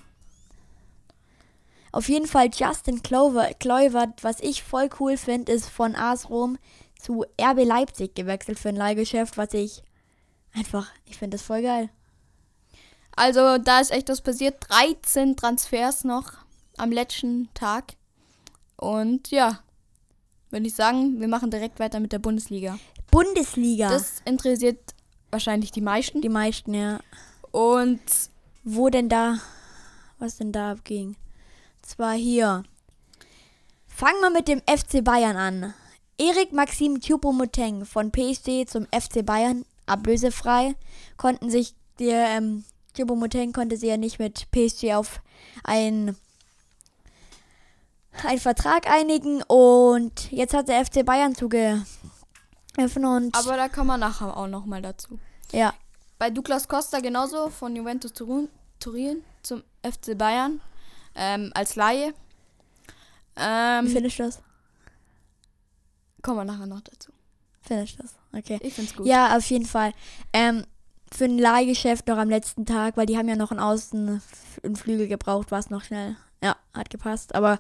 Auf 1.91 2.09
jeden 2.09 2.29
Fall 2.29 2.51
Justin 2.55 3.03
Clover, 3.03 3.53
Kluivert, 3.59 4.23
was 4.23 4.39
ich 4.41 4.63
voll 4.63 4.89
cool 5.01 5.17
finde, 5.17 5.51
ist 5.51 5.69
von 5.69 5.97
AS 5.97 6.31
Rom 6.31 6.57
zu 7.01 7.25
RB 7.41 7.65
Leipzig 7.65 8.15
gewechselt 8.15 8.61
für 8.61 8.69
ein 8.69 8.77
Leihgeschäft, 8.77 9.37
was 9.37 9.53
ich 9.55 9.83
einfach, 10.55 10.89
ich 11.05 11.19
finde 11.19 11.37
das 11.37 11.45
voll 11.45 11.63
geil. 11.63 11.91
Also 13.19 13.59
da 13.59 13.81
ist 13.81 13.91
echt 13.91 14.09
was 14.09 14.21
passiert. 14.21 14.59
13 14.69 15.35
Transfers 15.35 16.05
noch 16.05 16.35
am 16.77 16.93
letzten 16.93 17.53
Tag. 17.53 17.95
Und 18.77 19.33
ja, 19.33 19.59
würde 20.51 20.69
ich 20.69 20.77
sagen, 20.77 21.21
wir 21.21 21.27
machen 21.27 21.51
direkt 21.51 21.81
weiter 21.81 21.99
mit 21.99 22.13
der 22.13 22.21
Bundesliga. 22.21 22.79
Bundesliga. 23.11 23.91
Das 23.91 24.23
interessiert 24.25 24.79
wahrscheinlich 25.33 25.73
die 25.73 25.81
meisten. 25.81 26.21
die 26.21 26.29
meisten, 26.29 26.75
ja. 26.75 27.01
Und 27.51 28.01
Wo 28.63 28.89
denn 28.89 29.09
da, 29.09 29.39
was 30.21 30.37
denn 30.37 30.53
da 30.53 30.71
abging? 30.71 31.17
Zwar 31.83 32.13
hier. 32.13 32.63
Fangen 33.89 34.21
wir 34.21 34.31
mit 34.31 34.47
dem 34.47 34.61
FC 34.61 35.03
Bayern 35.03 35.37
an. 35.37 35.75
Erik 36.19 36.53
Maxim 36.53 37.01
Choupo-Moting 37.01 37.85
von 37.85 38.13
PSG 38.13 38.67
zum 38.69 38.87
FC 38.87 39.27
Bayern, 39.27 39.65
ablösefrei, 39.87 40.77
konnten 41.17 41.51
sich 41.51 41.75
der 41.99 42.29
ähm, 42.29 42.65
Choupo-Moting 43.03 43.53
konnte 43.53 43.77
sie 43.77 43.87
ja 43.89 43.97
nicht 43.97 44.19
mit 44.19 44.51
PSG 44.51 44.95
auf 44.95 45.21
ein 45.65 46.17
einen 48.25 48.41
Vertrag 48.41 48.91
einigen 48.91 49.43
und 49.45 50.33
jetzt 50.33 50.53
hat 50.53 50.67
der 50.69 50.85
FC 50.85 51.05
Bayern 51.07 51.37
zugegriffen 51.37 51.85
und 53.05 53.37
aber 53.37 53.57
da 53.57 53.69
kommen 53.69 53.87
wir 53.89 53.97
nachher 53.99 54.37
auch 54.37 54.49
nochmal 54.49 54.83
dazu. 54.83 55.19
ja, 55.53 55.73
Bei 56.19 56.29
Douglas 56.31 56.67
Costa 56.67 56.99
genauso 57.01 57.49
von 57.49 57.77
Juventus 57.77 58.13
Turin, 58.13 58.49
Turin 58.81 59.23
zum 59.43 59.63
FC 59.85 60.19
Bayern 60.19 60.61
ähm, 61.15 61.53
als 61.55 61.77
Laie. 61.77 62.13
wie 63.37 63.43
Ähm, 63.43 63.87
findest 63.87 64.19
du 64.19 64.23
das? 64.25 64.43
kommen 66.23 66.39
wir 66.39 66.45
nachher 66.45 66.67
noch 66.67 66.81
dazu. 66.81 67.13
Findest 67.63 67.99
du 67.99 68.03
das? 68.03 68.15
Okay. 68.37 68.59
Ich 68.63 68.75
find's 68.75 68.97
gut. 68.97 69.07
Ja, 69.07 69.37
auf 69.37 69.45
jeden 69.49 69.67
Fall. 69.67 69.93
Ähm, 70.33 70.65
für 71.15 71.25
ein 71.25 71.39
Leihgeschäft 71.39 72.07
noch 72.09 72.19
am 72.19 72.29
letzten 72.29 72.67
Tag, 72.67 72.97
weil 72.97 73.07
die 73.07 73.17
haben 73.17 73.29
ja 73.29 73.37
noch 73.37 73.51
einen 73.51 73.61
Außen, 73.61 74.23
einen 74.63 74.77
Flügel 74.77 75.09
gebraucht, 75.09 75.51
war 75.51 75.59
es 75.59 75.71
noch 75.71 75.83
schnell. 75.83 76.17
Ja, 76.43 76.57
hat 76.75 76.91
gepasst. 76.91 77.35
Aber 77.35 77.59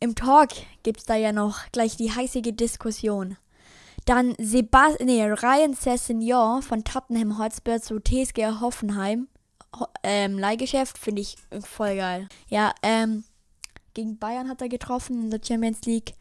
im 0.00 0.14
Talk 0.14 0.50
gibt 0.82 1.00
es 1.00 1.06
da 1.06 1.16
ja 1.16 1.32
noch 1.32 1.70
gleich 1.72 1.96
die 1.96 2.12
heißige 2.12 2.54
Diskussion. 2.54 3.36
Dann 4.04 4.34
Sebas 4.38 4.94
nee, 5.00 5.24
Ryan 5.24 5.74
Sessignon 5.74 6.62
von 6.62 6.84
Tottenham 6.84 7.38
Hotspur 7.38 7.80
zu 7.80 8.00
TSG 8.00 8.60
Hoffenheim. 8.60 9.28
Ho 9.78 9.86
ähm, 10.02 10.38
Leihgeschäft 10.38 10.96
finde 10.96 11.22
ich 11.22 11.36
voll 11.60 11.96
geil. 11.96 12.28
Ja, 12.48 12.72
ähm, 12.82 13.24
gegen 13.92 14.18
Bayern 14.18 14.48
hat 14.48 14.62
er 14.62 14.68
getroffen 14.68 15.24
in 15.24 15.30
der 15.30 15.40
Champions 15.44 15.82
League. 15.82 16.14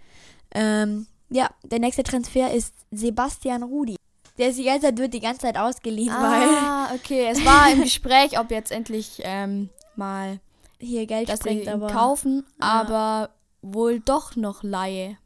Ähm, 0.51 1.08
ja, 1.30 1.50
der 1.63 1.80
nächste 1.80 2.04
Transfer 2.04 2.51
ist 2.51 2.74
Sebastian 2.92 3.63
Rudi. 3.63 3.96
Der 4.38 4.50
ist 4.50 4.60
die 4.60 4.63
ganze 4.63 4.82
Zeit, 4.88 4.98
wird 5.00 5.13
die 5.13 5.20
ganze 5.20 5.41
Zeit 5.41 5.58
ausgeliehen, 5.58 6.12
Ah, 6.13 6.94
okay. 6.94 7.27
Es 7.32 7.44
war 7.44 7.72
im 7.72 7.82
Gespräch, 7.84 8.39
ob 8.39 8.51
jetzt 8.51 8.72
endlich 8.72 9.22
ähm, 9.24 9.70
mal, 9.96 10.39
weil 10.79 10.88
hier 10.88 11.06
Geld 11.08 11.27
dass 11.29 11.39
springt, 11.39 11.67
aber 11.67 11.88
kaufen, 11.88 12.46
Ja. 12.62 12.67
aber 12.67 13.29
wohl 13.63 14.00
doch 14.00 14.36
noch 14.36 14.62
Laie. 14.63 15.17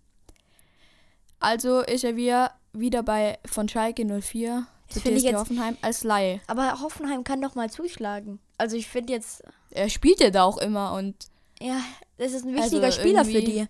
Also 1.39 1.79
ist 1.81 2.03
er 2.03 2.15
wieder, 2.15 2.51
wieder 2.73 3.03
bei 3.03 3.37
von 3.45 3.67
Schalke 3.67 4.05
04 4.05 4.65
Das 4.93 5.03
zu 5.03 5.09
TSG 5.09 5.25
jetzt- 5.25 5.35
Hoffenheim 5.39 5.77
als 5.81 6.03
Laie. 6.03 6.39
aber 6.47 6.79
Hoffenheim 6.81 7.23
kann 7.23 7.41
doch 7.41 7.55
mal 7.55 7.69
zuschlagen. 7.69 8.39
Also 8.57 8.75
ich 8.77 8.87
finde 8.87 9.13
jetzt, 9.13 9.43
Er 9.71 9.89
spielt 9.89 10.19
ja 10.19 10.29
da 10.29 10.43
auch 10.43 10.57
immer 10.57 10.93
und 10.93 11.15
ja, 11.59 11.79
das 12.17 12.33
ist 12.33 12.45
ein 12.45 12.55
Also 12.57 12.63
wichtiger 12.81 12.91
Spieler 12.91 13.25
für 13.25 13.41
die. 13.41 13.67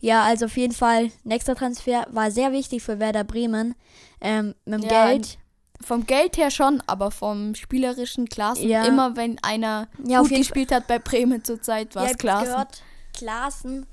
Ja, 0.00 0.22
also 0.24 0.46
auf 0.46 0.56
jeden 0.56 0.74
Fall, 0.74 1.10
nächster 1.24 1.54
Transfer 1.56 2.06
war 2.10 2.30
sehr 2.30 2.52
wichtig 2.52 2.82
für 2.82 2.98
Werder 3.00 3.24
Bremen. 3.24 3.74
Ähm, 4.20 4.54
mit 4.64 4.82
dem 4.84 4.90
Ja, 4.90 5.06
Geld. 5.08 5.38
vom 5.80 6.06
Geld 6.06 6.36
her 6.36 6.50
schon, 6.50 6.82
aber 6.86 7.10
vom 7.10 7.54
spielerischen 7.54 8.28
Klassen. 8.28 8.68
Ja. 8.68 8.84
Immer 8.84 9.16
wenn 9.16 9.38
einer 9.42 9.88
Ja, 10.04 10.20
gut 10.20 10.30
gespielt 10.30 10.72
hat 10.72 10.86
bei 10.86 10.98
Bremen 10.98 11.44
zurzeit, 11.44 11.94
war 11.94 12.04
es 12.04 12.10
habt's 12.10 12.20
Klassen. 12.22 12.44
gehört, 12.46 12.82
Klaassen 13.16 13.86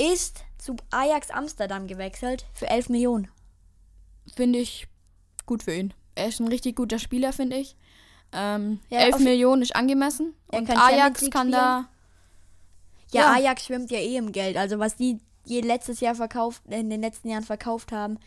ist 0.00 0.40
zu 0.58 0.76
Ajax 0.90 1.30
Amsterdam 1.30 1.86
gewechselt 1.86 2.46
für 2.52 2.68
11 2.68 2.88
Millionen. 2.88 3.28
Finde 4.34 4.58
ich 4.58 4.88
gut 5.46 5.62
für 5.62 5.74
ihn. 5.74 5.94
Er 6.16 6.28
ist 6.28 6.40
ein 6.40 6.48
richtig 6.48 6.74
guter 6.76 6.98
Spieler, 6.98 7.32
finde 7.32 7.56
ich. 7.56 7.76
Ähm, 8.32 8.80
Ja, 8.88 8.98
11 9.00 9.14
auf- 9.16 9.20
Millionen 9.20 9.62
ist 9.62 9.76
angemessen. 9.76 10.34
Und 10.48 10.68
Ajax 10.70 11.30
kann 11.30 11.52
da. 11.52 11.88
Ja, 13.12 13.20
Ja. 13.22 13.32
Ajax 13.34 13.64
schwimmt 13.66 13.90
ja 13.92 13.98
eh 13.98 14.16
im 14.16 14.32
Geld. 14.32 14.56
Also 14.56 14.78
was 14.80 14.96
die 14.96 15.18
je 15.46 15.60
letztes 15.60 16.00
Jahr 16.00 16.14
verkauft, 16.14 16.62
in 16.68 16.90
den 16.90 17.00
letzten 17.00 17.28
Jahren 17.30 17.44
verkauft 17.44 17.92
haben. 17.92 18.18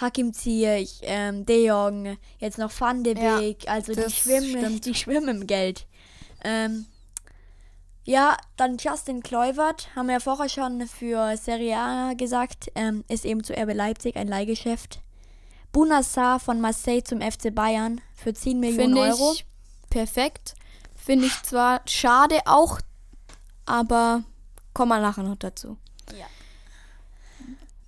Hakim 0.00 0.32
Ziyech, 0.32 1.00
ähm, 1.02 1.44
De 1.44 1.66
Jong, 1.66 2.16
jetzt 2.38 2.58
noch 2.58 2.72
Van 2.78 3.02
de 3.04 3.18
Ja, 3.20 3.38
Beek. 3.38 3.68
also 3.68 3.92
die 3.94 4.10
schwimmen, 4.10 4.58
stimmt. 4.58 4.84
die 4.86 4.94
schwimmen 4.94 5.40
im 5.42 5.46
Geld. 5.46 5.86
Ähm, 6.42 6.86
ja, 8.04 8.36
dann 8.56 8.78
Justin 8.78 9.22
Kluivert, 9.22 9.94
haben 9.94 10.06
wir 10.06 10.14
ja 10.14 10.20
vorher 10.20 10.48
schon 10.48 10.86
für 10.86 11.36
Serie 11.36 11.76
A 11.76 12.12
gesagt, 12.14 12.70
ähm, 12.74 13.04
ist 13.08 13.24
eben 13.26 13.44
zu 13.44 13.52
RB 13.54 13.74
Leipzig 13.74 14.16
ein 14.16 14.26
Leihgeschäft. 14.28 15.00
Bunassar 15.72 16.40
von 16.40 16.60
Marseille 16.60 17.04
zum 17.04 17.20
FC 17.20 17.54
Bayern 17.54 18.00
für 18.14 18.32
10 18.34 18.58
Millionen 18.58 18.94
Finde 18.96 19.00
Euro. 19.02 19.32
ich 19.34 19.44
perfekt. 19.90 20.54
Finde 20.96 21.26
ich 21.26 21.42
zwar 21.42 21.82
schade 21.86 22.40
auch, 22.46 22.80
aber 23.66 24.24
kommen 24.74 24.90
wir 24.90 25.00
nachher 25.00 25.22
noch 25.24 25.36
dazu. 25.36 25.76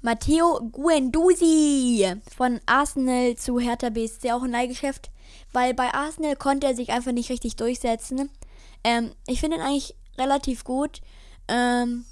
Matteo 0.02 0.61
Guendouzi 0.73 2.16
von 2.37 2.61
Arsenal 2.66 3.37
zu 3.37 3.61
Hertha 3.61 3.88
BSC 3.88 4.32
auch 4.32 4.42
ein 4.42 4.50
Leihgeschäft, 4.50 5.11
weil 5.52 5.75
bei 5.75 5.94
Arsenal 5.94 6.35
konnte 6.35 6.66
er 6.66 6.75
sich 6.75 6.90
einfach 6.90 7.12
nicht 7.12 7.30
richtig 7.30 7.54
durchsetzen. 7.54 8.28
Ähm, 8.82 9.12
ich 9.28 9.40
finde 9.40 9.59
ihn 9.59 9.62
eigentlich 9.62 9.94
relativ 10.18 10.64
gut 10.64 11.00
ähm, 11.47 12.04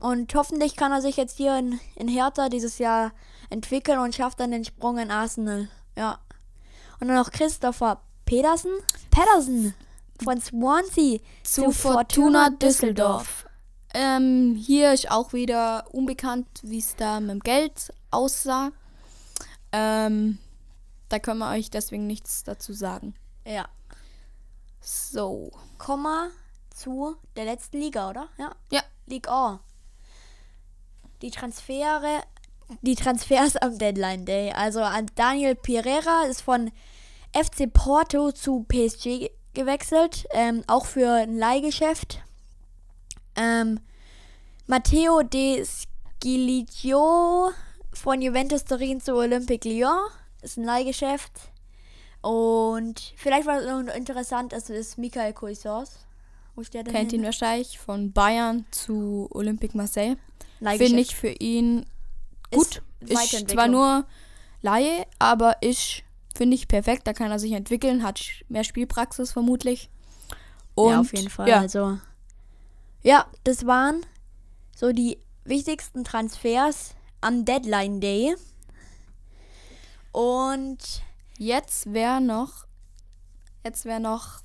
und 0.00 0.34
hoffentlich 0.34 0.74
kann 0.74 0.90
er 0.90 1.00
sich 1.00 1.16
jetzt 1.16 1.36
hier 1.36 1.56
in, 1.56 1.78
in 1.94 2.08
Hertha 2.08 2.48
dieses 2.48 2.78
Jahr 2.78 3.12
entwickeln 3.50 4.00
und 4.00 4.16
schafft 4.16 4.40
dann 4.40 4.50
den 4.50 4.64
Sprung 4.64 4.98
in 4.98 5.12
Arsenal. 5.12 5.68
Ja. 5.96 6.18
Und 6.98 7.06
dann 7.06 7.16
noch 7.16 7.30
Christopher 7.30 8.02
Pedersen, 8.24 8.72
Pedersen 9.12 9.74
von 10.22 10.40
Swansea 10.40 11.20
Zu 11.44 11.70
Fortuna 11.70 12.50
Düsseldorf. 12.50 13.47
Ähm, 14.00 14.54
hier 14.54 14.92
ist 14.92 15.10
auch 15.10 15.32
wieder 15.32 15.92
unbekannt, 15.92 16.46
wie 16.62 16.78
es 16.78 16.94
da 16.94 17.18
mit 17.18 17.30
dem 17.30 17.40
Geld 17.40 17.92
aussah. 18.12 18.70
Ähm, 19.72 20.38
da 21.08 21.18
können 21.18 21.40
wir 21.40 21.50
euch 21.50 21.68
deswegen 21.68 22.06
nichts 22.06 22.44
dazu 22.44 22.72
sagen. 22.72 23.16
Ja. 23.44 23.68
So. 24.80 25.50
Komma 25.78 26.28
zu 26.72 27.16
der 27.34 27.46
letzten 27.46 27.80
Liga, 27.80 28.08
oder? 28.08 28.28
Ja. 28.38 28.54
Ja. 28.70 28.82
Ligue 29.06 29.32
A. 29.32 29.58
Die 31.20 31.32
Transfere, 31.32 32.22
die 32.82 32.94
Transfers 32.94 33.56
am 33.56 33.78
Deadline 33.78 34.24
Day. 34.24 34.52
Also 34.52 34.80
an 34.80 35.06
Daniel 35.16 35.56
Pereira 35.56 36.22
ist 36.26 36.42
von 36.42 36.70
FC 37.32 37.72
Porto 37.72 38.30
zu 38.30 38.64
PSG 38.68 39.32
gewechselt, 39.54 40.28
ähm, 40.30 40.62
auch 40.68 40.86
für 40.86 41.10
ein 41.10 41.36
Leihgeschäft. 41.36 42.22
Ähm, 43.34 43.80
Matteo 44.70 45.22
De 45.22 45.64
Scilio 45.64 47.50
von 47.94 48.20
Juventus 48.20 48.64
Turin 48.64 49.00
zu 49.00 49.14
Olympique 49.14 49.66
Lyon 49.66 50.10
ist 50.42 50.58
ein 50.58 50.64
Leihgeschäft. 50.64 51.32
Und 52.20 53.14
vielleicht 53.16 53.46
was 53.46 53.64
noch 53.64 53.94
interessant 53.94 54.52
ist, 54.52 54.68
ist 54.68 54.98
Michael 54.98 55.32
Cuisance. 55.32 55.92
Kennt 56.70 56.92
denn? 57.12 57.20
ihn 57.20 57.24
wahrscheinlich 57.24 57.78
von 57.78 58.12
Bayern 58.12 58.66
zu 58.70 59.28
Olympique 59.30 59.74
Marseille. 59.74 60.16
Finde 60.60 61.00
ich 61.00 61.16
für 61.16 61.30
ihn 61.30 61.86
gut. 62.52 62.82
Ist 63.00 63.32
Ist, 63.32 63.48
zwar 63.48 63.68
nur 63.68 64.04
Laie, 64.60 65.06
aber 65.18 65.62
ist, 65.62 66.02
finde 66.36 66.56
ich, 66.56 66.68
perfekt. 66.68 67.06
Da 67.06 67.14
kann 67.14 67.30
er 67.30 67.38
sich 67.38 67.52
entwickeln, 67.52 68.02
hat 68.02 68.20
mehr 68.50 68.64
Spielpraxis 68.64 69.32
vermutlich. 69.32 69.88
Und 70.74 70.90
ja, 70.90 71.00
auf 71.00 71.14
jeden 71.14 71.30
Fall. 71.30 71.48
Ja, 71.48 71.60
Also, 71.60 71.98
ja, 73.02 73.26
das 73.44 73.64
waren 73.64 74.04
so 74.78 74.92
die 74.92 75.18
wichtigsten 75.44 76.04
Transfers 76.04 76.94
am 77.20 77.44
Deadline 77.44 78.00
Day. 78.00 78.36
Und 80.12 81.02
jetzt 81.36 81.92
wäre 81.92 82.20
noch, 82.20 82.64
jetzt 83.64 83.84
wäre 83.84 83.98
noch, 83.98 84.40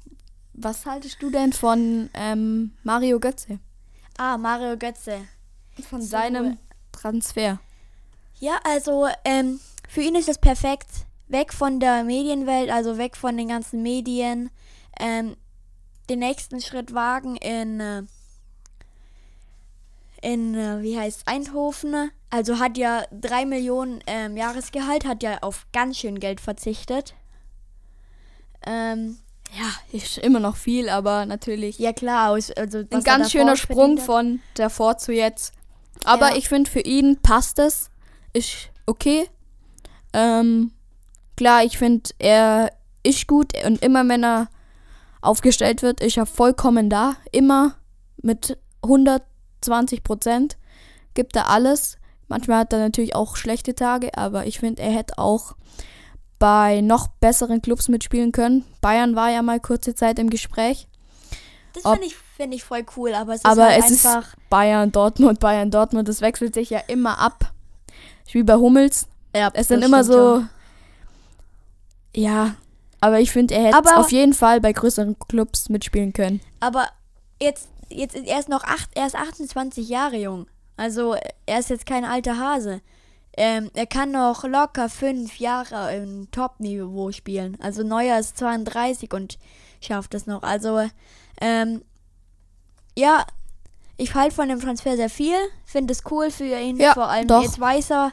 was 0.53 0.85
haltest 0.87 1.21
du 1.21 1.29
denn 1.29 1.53
von 1.53 2.09
ähm, 2.15 2.73
Mario 2.83 3.19
Götze? 3.19 3.59
ah, 4.17 4.37
Mario 4.37 4.77
Götze. 4.77 5.19
Von 5.89 6.01
So. 6.01 6.07
seinem 6.07 6.57
Transfer. 6.91 7.59
Ja, 8.39 8.59
also 8.63 9.07
ähm, 9.25 9.59
für 9.87 10.01
ihn 10.01 10.15
ist 10.15 10.29
es 10.29 10.37
perfekt. 10.37 10.89
Weg 11.27 11.53
von 11.53 11.79
der 11.79 12.03
Medienwelt, 12.03 12.69
also 12.69 12.97
weg 12.97 13.17
von 13.17 13.37
den 13.37 13.47
ganzen 13.47 13.81
Medien. 13.83 14.49
Ähm, 14.99 15.35
den 16.09 16.19
nächsten 16.19 16.59
Schritt 16.61 16.93
wagen 16.93 17.35
in, 17.37 17.79
äh, 17.79 18.03
in, 20.24 20.56
äh, 20.56 20.82
wie 20.82 20.98
heißt 20.98 21.27
Eindhoven. 21.27 22.12
Also 22.30 22.58
hat 22.60 22.77
ja 22.77 23.03
3 23.12 23.46
Millionen 23.46 24.00
ähm, 24.08 24.38
Jahresgehalt, 24.38 25.06
hat 25.06 25.22
ja 25.22 25.38
auf 25.42 25.68
ganz 25.74 25.98
schön 26.00 26.20
Geld 26.20 26.42
verzichtet. 26.42 27.13
Ähm, 28.65 29.18
Ja, 29.56 29.70
ist 29.92 30.18
immer 30.18 30.39
noch 30.39 30.56
viel, 30.56 30.89
aber 30.89 31.25
natürlich 31.27 31.77
ja 31.77 31.94
klar, 31.94 32.32
also 32.32 32.53
ein 32.89 33.03
ganz 33.03 33.32
schöner 33.32 33.56
Sprung 33.56 33.98
hat. 33.98 34.06
von 34.06 34.39
davor 34.56 34.98
zu 34.98 35.12
jetzt. 35.13 35.53
Aber 36.06 36.32
Ja. 36.32 36.38
ich 36.38 36.50
finde, 36.50 36.72
für 36.72 36.80
ihn 36.80 37.22
passt 37.22 37.60
es. 37.60 37.89
Ist 38.34 38.70
okay. 38.88 39.30
Ähm, 40.13 40.72
klar, 41.38 41.63
ich 41.63 41.77
finde, 41.77 42.10
er 42.18 42.72
ist 43.03 43.27
gut 43.27 43.53
und 43.65 43.84
immer 43.84 44.08
wenn 44.08 44.24
er 44.24 44.48
aufgestellt 45.22 45.84
wird, 45.84 46.00
ist 46.01 46.18
er 46.18 46.25
vollkommen 46.25 46.89
da. 46.89 47.15
Immer 47.32 47.75
mit 48.24 48.58
120 49.72 50.03
Prozent 50.03 50.58
gibt 51.13 51.36
er 51.36 51.50
alles. 51.50 51.98
Manchmal 52.27 52.60
hat 52.60 52.74
er 52.74 52.79
natürlich 52.79 53.15
auch 53.15 53.36
schlechte 53.36 53.75
Tage, 53.75 54.17
aber 54.17 54.46
ich 54.46 54.60
finde, 54.60 54.82
er 54.82 54.91
hätte 54.91 55.17
auch 55.17 55.55
bei 56.39 56.82
noch 56.82 57.08
besseren 57.08 57.62
Clubs 57.62 57.88
mitspielen 57.89 58.32
können. 58.32 58.65
Bayern 58.82 59.15
war 59.15 59.29
ja 59.29 59.41
mal 59.41 59.60
kurze 59.60 59.96
Zeit 59.96 60.20
im 60.20 60.29
Gespräch. 60.29 60.88
Das 61.74 61.84
finde 61.84 62.05
ich, 62.08 62.15
find 62.15 62.53
ich 62.53 62.63
voll 62.63 62.86
cool, 62.98 63.13
aber 63.13 63.34
es 63.34 63.39
ist 63.39 63.46
Aber 63.46 63.65
halt 63.65 63.84
es 63.84 63.91
ist 63.91 64.05
einfach. 64.05 64.36
Bayern, 64.50 64.91
Dortmund, 64.91 65.39
Bayern, 65.39 65.72
Dortmund. 65.72 66.08
Das 66.08 66.22
wechselt 66.22 66.53
sich 66.53 66.70
ja 66.70 66.79
immer 66.88 67.17
ab. 67.20 67.51
Ist 68.25 68.34
Wie 68.34 68.43
bei 68.43 68.55
Hummels. 68.55 69.08
ja, 69.36 69.50
Es 69.53 69.70
sind 69.70 69.84
immer 69.84 70.03
so. 70.03 70.13
schon. 70.13 70.50
Ja. 72.15 72.55
Aber 73.00 73.20
ich 73.20 73.32
finde, 73.32 73.55
er 73.55 73.75
hätte 73.75 73.98
auf 73.98 74.12
jeden 74.12 74.34
Fall 74.34 74.62
bei 74.62 74.72
größeren 74.72 75.17
Clubs 75.27 75.67
mitspielen 75.70 76.13
können. 76.13 76.41
Aber 76.60 76.88
jetzt, 77.41 77.67
jetzt 77.89 78.15
ist 78.15 78.27
er 78.27 78.39
ist 78.39 78.49
noch 78.49 78.63
acht, 78.63 78.89
er 78.95 79.07
ist 79.07 79.15
28 79.15 79.87
Jahre 79.87 80.17
jung. 80.17 80.47
Also 80.77 81.15
er 81.45 81.59
ist 81.59 81.69
jetzt 81.69 81.85
kein 81.85 82.05
alter 82.05 82.37
Hase. 82.37 82.81
Ähm, 83.35 83.71
er 83.73 83.87
kann 83.87 84.11
noch 84.11 84.43
locker 84.43 84.89
fünf 84.89 85.39
Jahre 85.39 85.95
im 85.95 86.29
Top-Niveau 86.31 87.11
spielen. 87.11 87.57
Also 87.61 87.83
Neuer 87.83 88.19
ist 88.19 88.37
32 88.37 89.11
und 89.13 89.39
schafft 89.81 90.13
es 90.13 90.27
noch. 90.27 90.43
Also 90.43 90.87
ähm, 91.41 91.83
ja, 92.95 93.25
ich 93.97 94.13
halte 94.13 94.35
von 94.35 94.49
dem 94.49 94.59
Transfer 94.59 94.95
sehr 94.95 95.09
viel. 95.09 95.35
Finde 95.65 95.93
es 95.93 96.03
cool 96.11 96.31
für 96.31 96.45
ihn. 96.59 96.77
Ja, 96.77 96.93
Vor 96.93 97.07
allem 97.07 97.27
doch. 97.27 97.43
jetzt 97.43 97.59
weiß 97.59 97.91
er, 97.91 98.11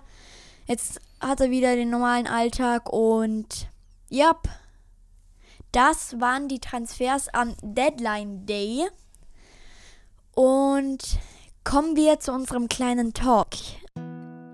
jetzt 0.67 1.01
hat 1.21 1.41
er 1.41 1.51
wieder 1.51 1.77
den 1.77 1.91
normalen 1.91 2.27
Alltag 2.27 2.91
und 2.91 3.69
ja, 4.09 4.35
das 5.73 6.19
waren 6.21 6.49
die 6.49 6.61
Transfers 6.61 7.29
am 7.29 7.55
Deadline 7.63 8.47
Day. 8.47 8.87
Und 10.45 11.19
kommen 11.65 11.97
wir 11.97 12.19
zu 12.19 12.33
unserem 12.33 12.67
kleinen 12.67 13.13
Talk. 13.13 13.51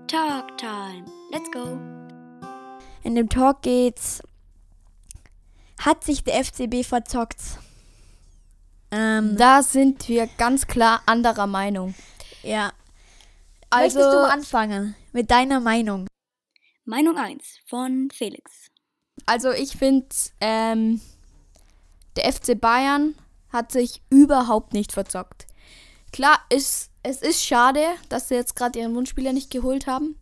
Talk 0.09 0.57
Time. 0.57 1.05
Let's 1.31 1.49
go. 1.49 1.79
In 3.03 3.15
dem 3.15 3.29
Talk 3.29 3.61
geht's. 3.61 4.21
Hat 5.79 6.03
sich 6.03 6.25
der 6.25 6.43
FCB 6.43 6.83
verzockt? 6.83 7.39
Ähm, 8.91 9.37
Da 9.37 9.63
sind 9.63 10.09
wir 10.09 10.27
ganz 10.37 10.67
klar 10.67 11.03
anderer 11.05 11.47
Meinung. 11.47 11.95
ja. 12.43 12.73
Also, 13.69 13.99
Möchtest 13.99 14.13
du 14.13 14.29
anfangen 14.29 14.95
mit 15.13 15.31
deiner 15.31 15.61
Meinung? 15.61 16.07
Meinung 16.83 17.17
1 17.17 17.59
von 17.65 18.09
Felix. 18.13 18.67
also 19.25 19.51
ich 19.51 19.77
finde, 19.77 20.07
ähm, 20.41 20.99
der 22.17 22.33
FC 22.33 22.59
Bayern 22.59 23.15
hat 23.53 23.71
sich 23.71 24.01
überhaupt 24.09 24.73
nicht 24.73 24.91
verzockt. 24.91 25.46
Klar, 26.11 26.39
ist, 26.49 26.89
es 27.03 27.21
ist 27.21 27.43
schade, 27.43 27.83
dass 28.09 28.29
sie 28.29 28.35
jetzt 28.35 28.55
gerade 28.55 28.79
ihren 28.79 28.95
Wunschspieler 28.95 29.33
nicht 29.33 29.51
geholt 29.51 29.87
haben. 29.87 30.15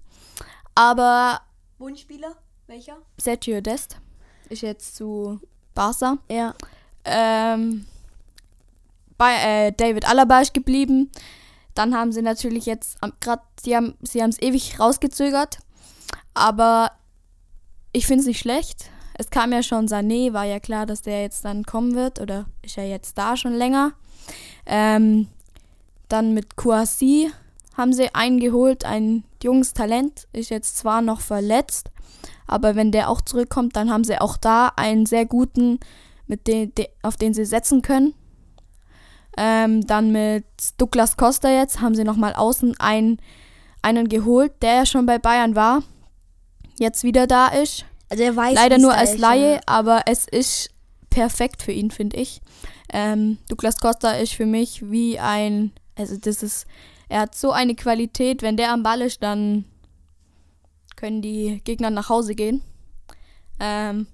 Aber 0.74 1.42
Wunschspieler? 1.78 2.36
Welcher? 2.68 2.98
Sergio 3.18 3.62
Dest 3.62 3.98
ist 4.50 4.62
jetzt 4.62 4.96
zu 4.96 5.40
Barca. 5.74 6.18
Ja. 6.30 6.56
Ähm, 7.04 7.86
bei 9.18 9.36
äh, 9.36 9.72
David 9.72 10.08
Alaba 10.08 10.42
ist 10.42 10.54
geblieben. 10.54 11.12
Dann 11.74 11.94
haben 11.96 12.12
sie 12.12 12.22
natürlich 12.22 12.66
jetzt 12.66 12.98
gerade, 13.20 13.44
sie 13.62 13.76
haben 13.76 13.96
sie 14.02 14.22
haben 14.22 14.30
es 14.30 14.42
ewig 14.42 14.80
rausgezögert, 14.80 15.60
aber 16.34 16.92
ich 17.92 18.08
finde 18.08 18.22
es 18.22 18.28
nicht 18.28 18.40
schlecht. 18.40 18.90
Es 19.18 19.30
kam 19.30 19.52
ja 19.52 19.62
schon 19.62 19.88
Sané, 19.88 20.34
war 20.34 20.46
ja 20.46 20.60
klar, 20.60 20.86
dass 20.86 21.02
der 21.02 21.22
jetzt 21.22 21.46
dann 21.46 21.64
kommen 21.64 21.96
wird 21.96 22.20
oder 22.20 22.46
ist 22.62 22.78
er 22.78 22.88
jetzt 22.88 23.18
da 23.18 23.38
schon 23.38 23.54
länger. 23.54 23.94
Ähm, 24.66 25.28
dann 26.10 26.34
mit 26.34 26.56
Kouassi 26.56 27.32
haben 27.76 27.94
sie 27.94 28.14
einen 28.16 28.40
geholt, 28.40 28.86
ein 28.86 29.24
junges 29.44 29.74
Talent, 29.74 30.28
ist 30.34 30.50
jetzt 30.50 30.78
zwar 30.78 31.02
noch 31.02 31.22
verletzt, 31.22 31.92
aber 32.48 32.76
wenn 32.76 32.92
der 32.92 33.10
auch 33.10 33.22
zurückkommt, 33.22 33.76
dann 33.76 33.90
haben 33.90 34.04
sie 34.04 34.20
auch 34.20 34.38
da 34.38 34.72
einen 34.76 35.06
sehr 35.06 35.26
guten, 35.26 35.80
mit 36.28 36.48
den, 36.48 36.74
de, 36.76 36.88
auf 37.02 37.18
den 37.18 37.34
sie 37.34 37.46
setzen 37.46 37.82
können. 37.82 38.14
Ähm, 39.38 39.86
dann 39.86 40.12
mit 40.12 40.46
Douglas 40.78 41.18
Costa 41.18 41.50
jetzt 41.50 41.82
haben 41.82 41.96
sie 41.96 42.06
nochmal 42.06 42.34
außen 42.34 42.80
einen, 42.80 43.20
einen 43.82 44.08
geholt, 44.08 44.54
der 44.62 44.76
ja 44.76 44.86
schon 44.86 45.06
bei 45.06 45.20
Bayern 45.20 45.56
war, 45.56 45.84
jetzt 46.80 47.04
wieder 47.04 47.28
da 47.28 47.48
ist. 47.48 47.86
Also 48.10 48.24
er 48.24 48.36
weiß 48.36 48.56
Leider 48.56 48.78
nur 48.78 48.94
als 48.94 49.14
ist, 49.14 49.20
Laie, 49.20 49.56
ja. 49.56 49.62
aber 49.66 50.04
es 50.06 50.28
ist 50.28 50.70
perfekt 51.10 51.64
für 51.64 51.72
ihn, 51.72 51.92
finde 51.92 52.18
ich. 52.18 52.42
Ähm, 52.94 53.38
Douglas 53.50 53.78
Costa 53.78 54.12
ist 54.12 54.34
für 54.34 54.46
mich 54.46 54.90
wie 54.90 55.20
ein, 55.20 55.72
also 55.96 56.18
das 56.18 56.44
ist, 56.44 56.66
er 57.10 57.22
hat 57.22 57.36
so 57.36 57.52
eine 57.52 57.76
Qualität, 57.76 58.42
wenn 58.42 58.58
der 58.58 58.72
am 58.72 58.84
Ball 58.84 59.02
ist, 59.02 59.24
dann 59.24 59.66
können 60.96 61.22
die 61.22 61.62
Gegner 61.64 61.90
nach 61.90 62.10
Hause 62.10 62.36
gehen. 62.36 62.62
Ähm, 63.60 64.08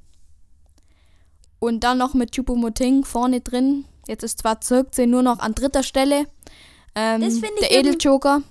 und 1.59 1.83
dann 1.83 1.97
noch 1.97 2.13
mit 2.13 2.31
Chupomoting 2.31 3.03
vorne 3.05 3.41
drin. 3.41 3.85
Jetzt 4.07 4.23
ist 4.23 4.39
zwar 4.39 4.61
Zirkzee 4.61 5.05
nur 5.05 5.21
noch 5.21 5.39
an 5.39 5.53
dritter 5.53 5.83
Stelle. 5.83 6.25
Ähm, 6.95 7.21
Das 7.21 7.35
find 7.35 7.51
ich 7.59 7.67
der 7.67 7.79
Edeljoker. 7.79 8.41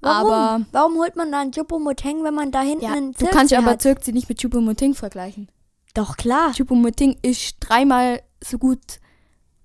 Warum? 0.00 0.32
Aber 0.32 0.66
Warum 0.72 0.96
holt 0.96 1.16
man 1.16 1.32
dann 1.32 1.50
Choupo-Moting, 1.50 2.22
wenn 2.22 2.34
man 2.34 2.50
da 2.52 2.62
hinten 2.62 2.84
ja, 2.84 2.92
einen 2.92 3.12
du 3.12 3.18
Zirkzee 3.18 3.36
kannst 3.36 3.52
aber 3.54 3.72
hat? 3.72 3.82
Zirkzee 3.82 4.12
nicht 4.12 4.28
mit 4.28 4.40
Chupomoting 4.40 4.94
vergleichen. 4.94 5.50
Doch, 5.94 6.16
klar. 6.16 6.52
Chupomoting 6.52 7.18
ist 7.22 7.56
dreimal 7.60 8.22
so 8.42 8.58
gut. 8.58 9.00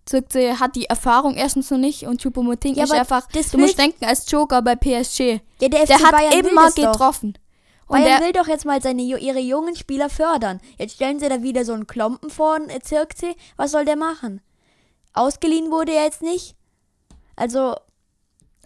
Zirkzee 0.06 0.56
hat 0.56 0.76
die 0.76 0.86
Erfahrung 0.86 1.36
erstens 1.36 1.72
noch 1.72 1.78
nicht 1.78 2.04
und 2.04 2.22
Chupomoting 2.22 2.76
Ja, 2.76 2.84
ist 2.84 2.92
einfach, 2.92 3.28
das 3.32 3.52
du 3.52 3.58
musst 3.58 3.78
denken, 3.78 4.04
als 4.06 4.30
Joker 4.30 4.62
bei 4.62 4.76
PSG. 4.76 5.40
Ja, 5.60 5.70
der 5.70 5.86
Der 5.86 6.00
hat 6.02 6.12
Bayern 6.12 6.46
immer 6.46 6.72
getroffen. 6.72 7.38
Und 7.88 8.00
Bayern 8.00 8.20
der, 8.20 8.28
will 8.28 8.34
doch 8.34 8.48
jetzt 8.48 8.66
mal 8.66 8.82
seine, 8.82 9.02
ihre 9.02 9.40
jungen 9.40 9.76
Spieler 9.76 10.10
fördern. 10.10 10.60
Jetzt 10.78 10.96
stellen 10.96 11.20
sie 11.20 11.30
da 11.30 11.42
wieder 11.42 11.64
so 11.64 11.74
einen 11.74 11.88
Klompen 11.88 12.30
vor, 12.30 12.56
einen 12.56 12.82
Zirkzee. 12.82 13.36
Was 13.56 13.72
soll 13.72 13.86
der 13.86 13.96
machen? 13.96 14.42
Ausgeliehen 15.14 15.72
wurde 15.72 15.94
er 15.94 16.04
jetzt 16.04 16.22
nicht. 16.22 16.56
Also, 17.36 17.76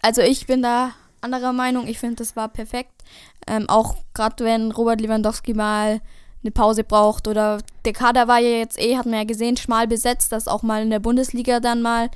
also 0.02 0.22
ich 0.22 0.46
bin 0.46 0.62
da 0.62 0.92
anderer 1.20 1.52
Meinung. 1.52 1.86
Ich 1.86 1.98
finde, 1.98 2.16
das 2.16 2.36
war 2.36 2.48
perfekt. 2.48 3.02
Ähm, 3.46 3.68
auch 3.68 3.96
gerade 4.14 4.44
wenn 4.44 4.72
Robert 4.72 5.00
Lewandowski 5.00 5.54
mal 5.54 6.00
eine 6.42 6.50
Pause 6.50 6.84
braucht 6.84 7.26
oder 7.28 7.58
der 7.84 7.92
Kader 7.92 8.28
war 8.28 8.38
ja 8.38 8.58
jetzt 8.58 8.80
eh, 8.80 8.96
hat 8.96 9.06
man 9.06 9.14
ja 9.14 9.24
gesehen, 9.24 9.56
schmal 9.56 9.88
besetzt, 9.88 10.32
dass 10.32 10.48
auch 10.48 10.62
mal 10.62 10.82
in 10.82 10.90
der 10.90 11.00
Bundesliga 11.00 11.60
dann 11.60 11.82
mal 11.82 12.10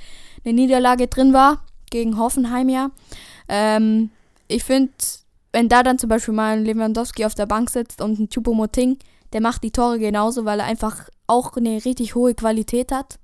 eine 0.44 0.54
Niederlage 0.54 1.08
drin 1.08 1.32
war 1.32 1.64
gegen 1.90 2.18
Hoffenheim 2.18 2.68
ja. 2.68 2.90
Ähm, 3.48 4.10
ich 4.48 4.64
finde, 4.64 4.92
wenn 5.52 5.68
da 5.68 5.82
dann 5.82 5.98
zum 5.98 6.08
Beispiel 6.08 6.34
mal 6.34 6.56
ein 6.56 6.64
Lewandowski 6.64 7.24
auf 7.24 7.34
der 7.34 7.46
Bank 7.46 7.70
sitzt 7.70 8.00
und 8.00 8.18
ein 8.18 8.28
Choupo-Moting, 8.28 8.98
der 9.32 9.40
macht 9.40 9.62
die 9.62 9.70
Tore 9.70 9.98
genauso, 9.98 10.44
weil 10.44 10.60
er 10.60 10.66
einfach 10.66 11.08
auch 11.26 11.56
eine 11.56 11.84
richtig 11.84 12.14
hohe 12.14 12.34
Qualität 12.34 12.92
hat. 12.92 13.18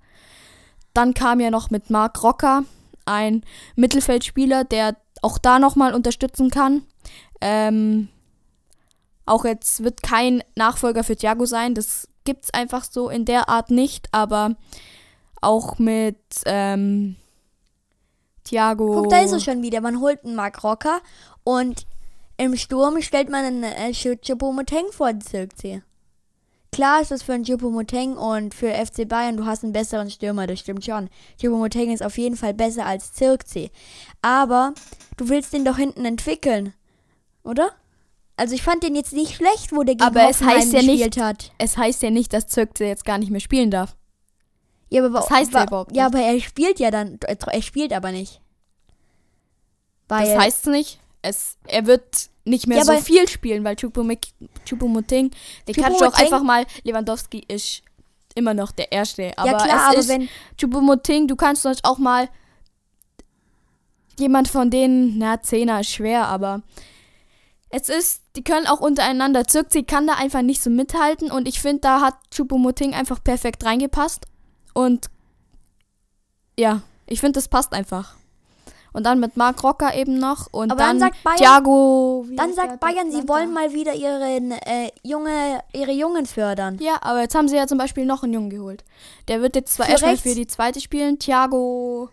Dann 0.95 1.15
kam 1.15 1.41
ja 1.41 1.51
noch 1.51 1.71
mit 1.71 1.91
Marc 1.91 2.23
Rocker 2.23 2.65
ein 3.05 3.43
Mittelfeldspieler, 3.77 4.65
der 4.65 4.97
auch 5.23 5.39
da 5.39 5.59
nochmal 5.59 5.95
unterstützen 5.95 6.51
kann. 6.51 6.83
Ähm, 7.41 8.09
auch 9.29 9.45
jetzt 9.45 9.85
wird 9.85 10.03
kein 10.03 10.43
Nachfolger 10.57 11.05
für 11.05 11.17
Thiago 11.17 11.47
sein, 11.47 11.75
das 11.75 12.09
gibt 12.25 12.45
es 12.45 12.55
einfach 12.55 12.85
so 12.85 13.09
in 13.09 13.25
der 13.25 13.49
Art 13.49 13.71
nicht, 13.71 14.09
aber 14.13 14.57
auch 15.41 15.79
mit 15.79 16.19
ähm, 16.47 17.17
Thiago. 18.45 19.03
guck, 19.03 19.11
da 19.11 19.23
ist 19.23 19.33
er 19.33 19.41
schon 19.41 19.63
wieder. 19.63 19.81
Man 19.81 20.01
holt 20.01 20.25
einen 20.25 20.35
Mark 20.35 20.63
Rocker 20.65 21.01
und 21.45 21.87
im 22.37 22.57
Sturm 22.57 23.01
stellt 23.03 23.31
man 23.31 23.45
einen 23.45 23.63
äh, 23.63 23.93
Choupo-Moting 23.93 24.93
vor 24.93 25.13
den 25.13 25.21
Zirkzee. 25.21 25.83
Klar 26.71 27.01
ist 27.01 27.11
das 27.11 27.23
für 27.23 27.33
einen 27.33 27.45
Choupo-Moting 27.45 28.17
und 28.17 28.55
für 28.55 28.73
FC 28.73 29.09
Bayern, 29.09 29.37
du 29.37 29.47
hast 29.47 29.65
einen 29.65 29.73
besseren 29.73 30.11
Stürmer, 30.11 30.47
das 30.47 30.61
stimmt 30.61 30.85
schon. 30.85 31.09
Choupo-Moting 31.41 31.93
ist 31.93 32.03
auf 32.03 32.19
jeden 32.19 32.37
Fall 32.37 32.55
besser 32.55 32.87
als 32.87 33.13
Zirkzee. 33.13 33.71
Aber 34.23 34.75
du 35.17 35.29
willst 35.29 35.53
den 35.53 35.65
doch 35.65 35.77
hinten 35.77 36.05
entwickeln, 36.05 36.75
oder? 37.43 37.71
Also 38.39 38.55
ich 38.55 38.63
fand 38.63 38.83
den 38.85 38.95
jetzt 38.95 39.13
nicht 39.13 39.35
schlecht, 39.35 39.73
wo 39.73 39.83
der 39.83 39.97
gegen 39.97 40.03
Aber 40.07 40.23
es 40.31 40.37
Hoffenheim 40.41 40.59
heißt 40.59 40.73
ja 40.73 40.79
nicht- 40.83 40.91
gespielt 41.05 41.17
hat. 41.23 41.53
Es 41.59 41.77
heißt 41.77 42.03
ja 42.03 42.11
nicht, 42.11 42.33
dass 42.33 42.47
Zirkzee 42.47 42.87
jetzt 42.89 43.05
gar 43.05 43.19
nicht 43.19 43.31
mehr 43.31 43.41
spielen 43.41 43.71
darf. 43.71 43.97
Ja, 44.91 45.05
aber 45.05 45.13
Was 45.13 45.29
heißt 45.29 45.53
der 45.53 45.65
überhaupt 45.67 45.95
Ja, 45.95 46.09
nicht? 46.09 46.15
aber 46.17 46.25
er 46.25 46.41
spielt 46.41 46.79
ja 46.81 46.91
dann, 46.91 47.19
er 47.27 47.63
spielt 47.63 47.93
aber 47.93 48.13
nicht. 48.13 48.41
Weil 50.09 50.27
das 50.35 50.39
heißt 50.39 50.67
nicht. 50.69 51.01
Es, 51.21 51.59
er 51.67 51.85
wird 51.87 52.31
nicht 52.45 52.67
mehr 52.69 52.79
Ja, 52.79 52.85
so 52.85 52.93
aber- 52.93 53.03
viel 53.03 53.29
spielen, 53.29 53.65
weil 53.65 53.75
Chupomoting, 53.77 55.31
den 55.67 55.75
kannst 55.75 56.01
du 56.01 56.07
auch 56.07 56.15
einfach 56.15 56.43
mal, 56.43 56.65
Lewandowski 56.85 57.45
ist 57.49 57.83
immer 58.37 58.55
noch 58.55 58.71
der 58.71 58.93
Erste. 58.93 59.37
Aber 59.37 59.51
ja 59.51 59.57
klar, 59.59 59.77
es 59.79 59.83
aber 59.91 59.99
ist 59.99 60.09
wenn 60.09 60.29
Chupomoting, 60.59 61.27
du 61.27 61.35
kannst 61.37 61.63
sonst 61.63 61.85
auch 61.85 61.99
mal 61.99 62.29
jemand 64.19 64.49
von 64.49 64.71
denen, 64.71 65.19
na, 65.19 65.43
Zehner 65.43 65.81
ist 65.81 65.91
schwer, 65.91 66.27
aber 66.29 66.63
es 67.71 67.89
ist, 67.89 68.23
die 68.39 68.45
können 68.45 68.69
auch 68.69 68.79
untereinander. 68.79 69.49
Zirkzee 69.49 69.83
kann 69.83 70.07
da 70.07 70.13
einfach 70.15 70.43
nicht 70.43 70.63
so 70.63 70.71
mithalten 70.71 71.29
und 71.33 71.49
ich 71.49 71.61
finde, 71.61 71.81
da 71.81 72.01
hat 72.01 72.15
Chupomoting 72.31 72.95
einfach 72.95 73.23
perfekt 73.23 73.65
reingepasst 73.65 74.27
und 74.75 75.09
ja, 76.57 76.83
ich 77.07 77.19
finde, 77.19 77.33
das 77.39 77.49
passt 77.49 77.73
einfach. 77.73 78.15
Und 78.93 79.05
dann 79.05 79.19
mit 79.19 79.37
Marc 79.37 79.63
Rocker 79.65 79.93
eben 79.95 80.19
noch 80.19 80.47
und 80.53 80.71
Aber 80.71 80.79
dann 80.81 81.01
dann, 81.01 81.11
sagt 81.11 81.25
Bayern- 81.25 81.37
Thiago. 81.37 82.27
dann 82.37 82.55
sagt 82.55 82.79
Bayern, 82.79 83.11
sie 83.11 83.29
wollen 83.29 83.53
mal 83.53 83.73
wieder 83.73 83.95
ihren 83.95 84.53
äh, 84.53 84.91
junge 85.03 85.61
ihre 85.73 85.93
Jungen 85.93 86.27
fördern. 86.27 86.79
Ja, 86.81 86.99
aber 87.03 87.21
jetzt 87.23 87.35
haben 87.35 87.49
sie 87.49 87.57
ja 87.57 87.67
zum 87.67 87.79
Beispiel 87.79 88.07
noch 88.07 88.23
einen 88.23 88.35
Jungen 88.35 88.51
geholt. 88.51 88.85
Der 89.27 89.43
wird 89.43 89.57
jetzt 89.57 89.75
zwar 89.75 89.89
erstmal 89.89 90.17
für 90.17 90.35
die 90.35 90.47
zweite 90.47 90.81
spielen. 90.81 91.19
Thiago 91.19 92.09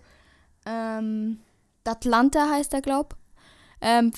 ähm, 0.65 1.39
Atlanta 1.85 2.49
heißt 2.49 2.73
er, 2.73 2.81
glaub. 2.81 3.15
Ähm, 3.79 4.11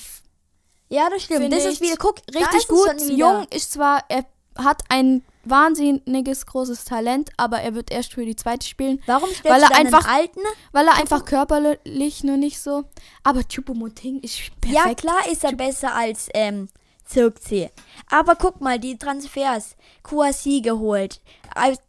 Ja, 0.88 1.08
das 1.10 1.22
stimmt. 1.22 1.52
Das 1.52 1.64
ist 1.64 1.80
wieder 1.80 1.96
guck, 1.96 2.16
richtig 2.34 2.60
ist 2.60 2.68
gut. 2.68 2.88
Jung 3.10 3.46
ist 3.50 3.72
zwar, 3.72 4.04
er 4.08 4.24
hat 4.56 4.82
ein 4.88 5.22
wahnsinniges 5.44 6.46
großes 6.46 6.84
Talent, 6.84 7.30
aber 7.36 7.60
er 7.60 7.74
wird 7.74 7.90
erst 7.90 8.14
für 8.14 8.24
die 8.24 8.36
zweite 8.36 8.66
spielen, 8.66 9.00
Warum 9.06 9.28
stellst 9.30 9.44
weil 9.48 9.62
er 9.62 9.74
einfach- 9.76 10.08
alten? 10.08 10.40
weil 10.72 10.86
er 10.86 10.94
einfach 10.96 11.24
körperlich 11.24 12.24
nur 12.24 12.36
nicht 12.36 12.60
so. 12.60 12.84
Aber 13.22 13.42
Chupomoting 13.46 14.20
ist 14.20 14.38
Ja, 14.38 14.82
perfekt. 14.82 15.00
klar 15.02 15.28
ist 15.30 15.44
er 15.44 15.52
besser 15.52 15.94
als 15.94 16.28
ähm, 16.34 16.68
Zirkzee. 17.04 17.70
Aber 18.10 18.34
guck 18.36 18.60
mal, 18.60 18.78
die 18.78 18.98
Transfers. 18.98 19.76
Kouassi 20.02 20.60
geholt. 20.60 21.20
Also, 21.54 21.80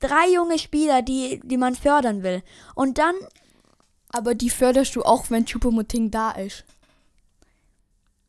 drei 0.00 0.30
junge 0.32 0.58
Spieler, 0.58 1.02
die, 1.02 1.40
die 1.44 1.56
man 1.58 1.74
fördern 1.74 2.22
will. 2.22 2.42
Und 2.74 2.98
dann, 2.98 3.14
Aber 4.14 4.34
die 4.34 4.50
förderst 4.50 4.94
du 4.96 5.02
auch, 5.02 5.30
wenn 5.30 5.46
Chupomoting 5.46 6.10
da 6.10 6.30
ist. 6.32 6.64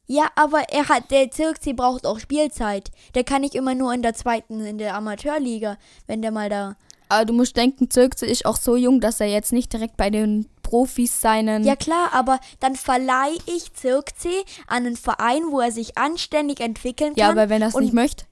Ja, 0.05 0.27
aber 0.35 0.69
er 0.69 0.89
hat, 0.89 1.11
der 1.11 1.31
Zirkzee 1.31 1.73
braucht 1.73 2.05
auch 2.05 2.19
Spielzeit. 2.19 2.91
Der 3.15 3.23
kann 3.23 3.41
nicht 3.41 3.55
immer 3.55 3.73
nur 3.73 3.93
in 3.93 4.01
der 4.01 4.13
zweiten, 4.13 4.59
in 4.65 4.77
der 4.77 4.95
Amateurliga, 4.95 5.77
wenn 6.07 6.21
der 6.21 6.31
mal 6.31 6.49
da. 6.49 6.75
Aber 7.09 7.25
du 7.25 7.33
musst 7.33 7.55
denken, 7.55 7.89
Zirkzee 7.89 8.29
ist 8.29 8.45
auch 8.45 8.57
so 8.57 8.75
jung, 8.75 8.99
dass 8.99 9.19
er 9.19 9.27
jetzt 9.27 9.53
nicht 9.53 9.71
direkt 9.71 9.97
bei 9.97 10.09
den 10.09 10.47
Profis 10.61 11.21
seinen. 11.21 11.63
Ja 11.63 11.75
klar, 11.75 12.09
aber 12.13 12.39
dann 12.59 12.75
verleihe 12.75 13.37
ich 13.45 13.73
Zirkzee 13.73 14.43
an 14.67 14.85
einen 14.85 14.97
Verein, 14.97 15.43
wo 15.51 15.59
er 15.59 15.71
sich 15.71 15.97
anständig 15.97 16.59
entwickeln 16.59 17.15
kann. 17.15 17.19
Ja, 17.19 17.29
aber 17.29 17.49
wenn 17.49 17.61
er 17.61 17.69
es 17.69 17.75
nicht 17.75 17.93
möchte. 17.93 18.25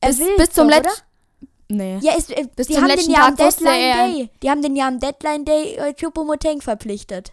er 0.00 0.08
bis, 0.08 0.20
bis 0.36 0.50
zum 0.50 0.68
letzten. 0.68 1.02
Nee. 1.68 1.98
Ja, 2.02 2.14
ist, 2.16 2.30
äh, 2.30 2.46
Bis 2.54 2.66
die 2.66 2.74
zum 2.74 2.82
haben 2.82 2.90
letzten 2.90 3.12
den 3.12 3.16
ja 3.16 3.26
am 3.26 3.36
Tag 3.36 3.56
Deadline 3.56 4.14
Day. 4.14 4.30
Die 4.42 4.50
haben 4.50 4.62
den 4.62 4.76
ja 4.76 4.88
am 4.88 5.00
Deadline 5.00 5.44
Day 5.44 5.74
äh, 5.76 5.94
Choupo-Moting 5.94 6.60
verpflichtet. 6.60 7.32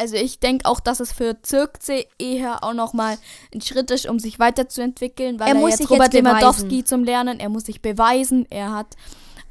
Also 0.00 0.14
ich 0.14 0.38
denke 0.38 0.64
auch, 0.66 0.78
dass 0.78 1.00
es 1.00 1.12
für 1.12 1.42
Zirkzee 1.42 2.06
eher 2.18 2.62
auch 2.62 2.72
nochmal 2.72 3.18
ein 3.52 3.60
Schritt 3.60 3.90
ist, 3.90 4.08
um 4.08 4.18
sich 4.20 4.38
weiterzuentwickeln, 4.38 5.40
weil 5.40 5.48
Er 5.48 5.54
er, 5.54 5.60
muss 5.60 5.70
jetzt 5.70 5.78
sich 5.78 5.90
Robert 5.90 6.14
jetzt. 6.14 6.22
Lewandowski 6.24 6.84
zum 6.84 7.02
Lernen, 7.02 7.40
er 7.40 7.48
muss 7.48 7.64
sich 7.64 7.82
beweisen, 7.82 8.46
er 8.48 8.72
hat 8.72 8.96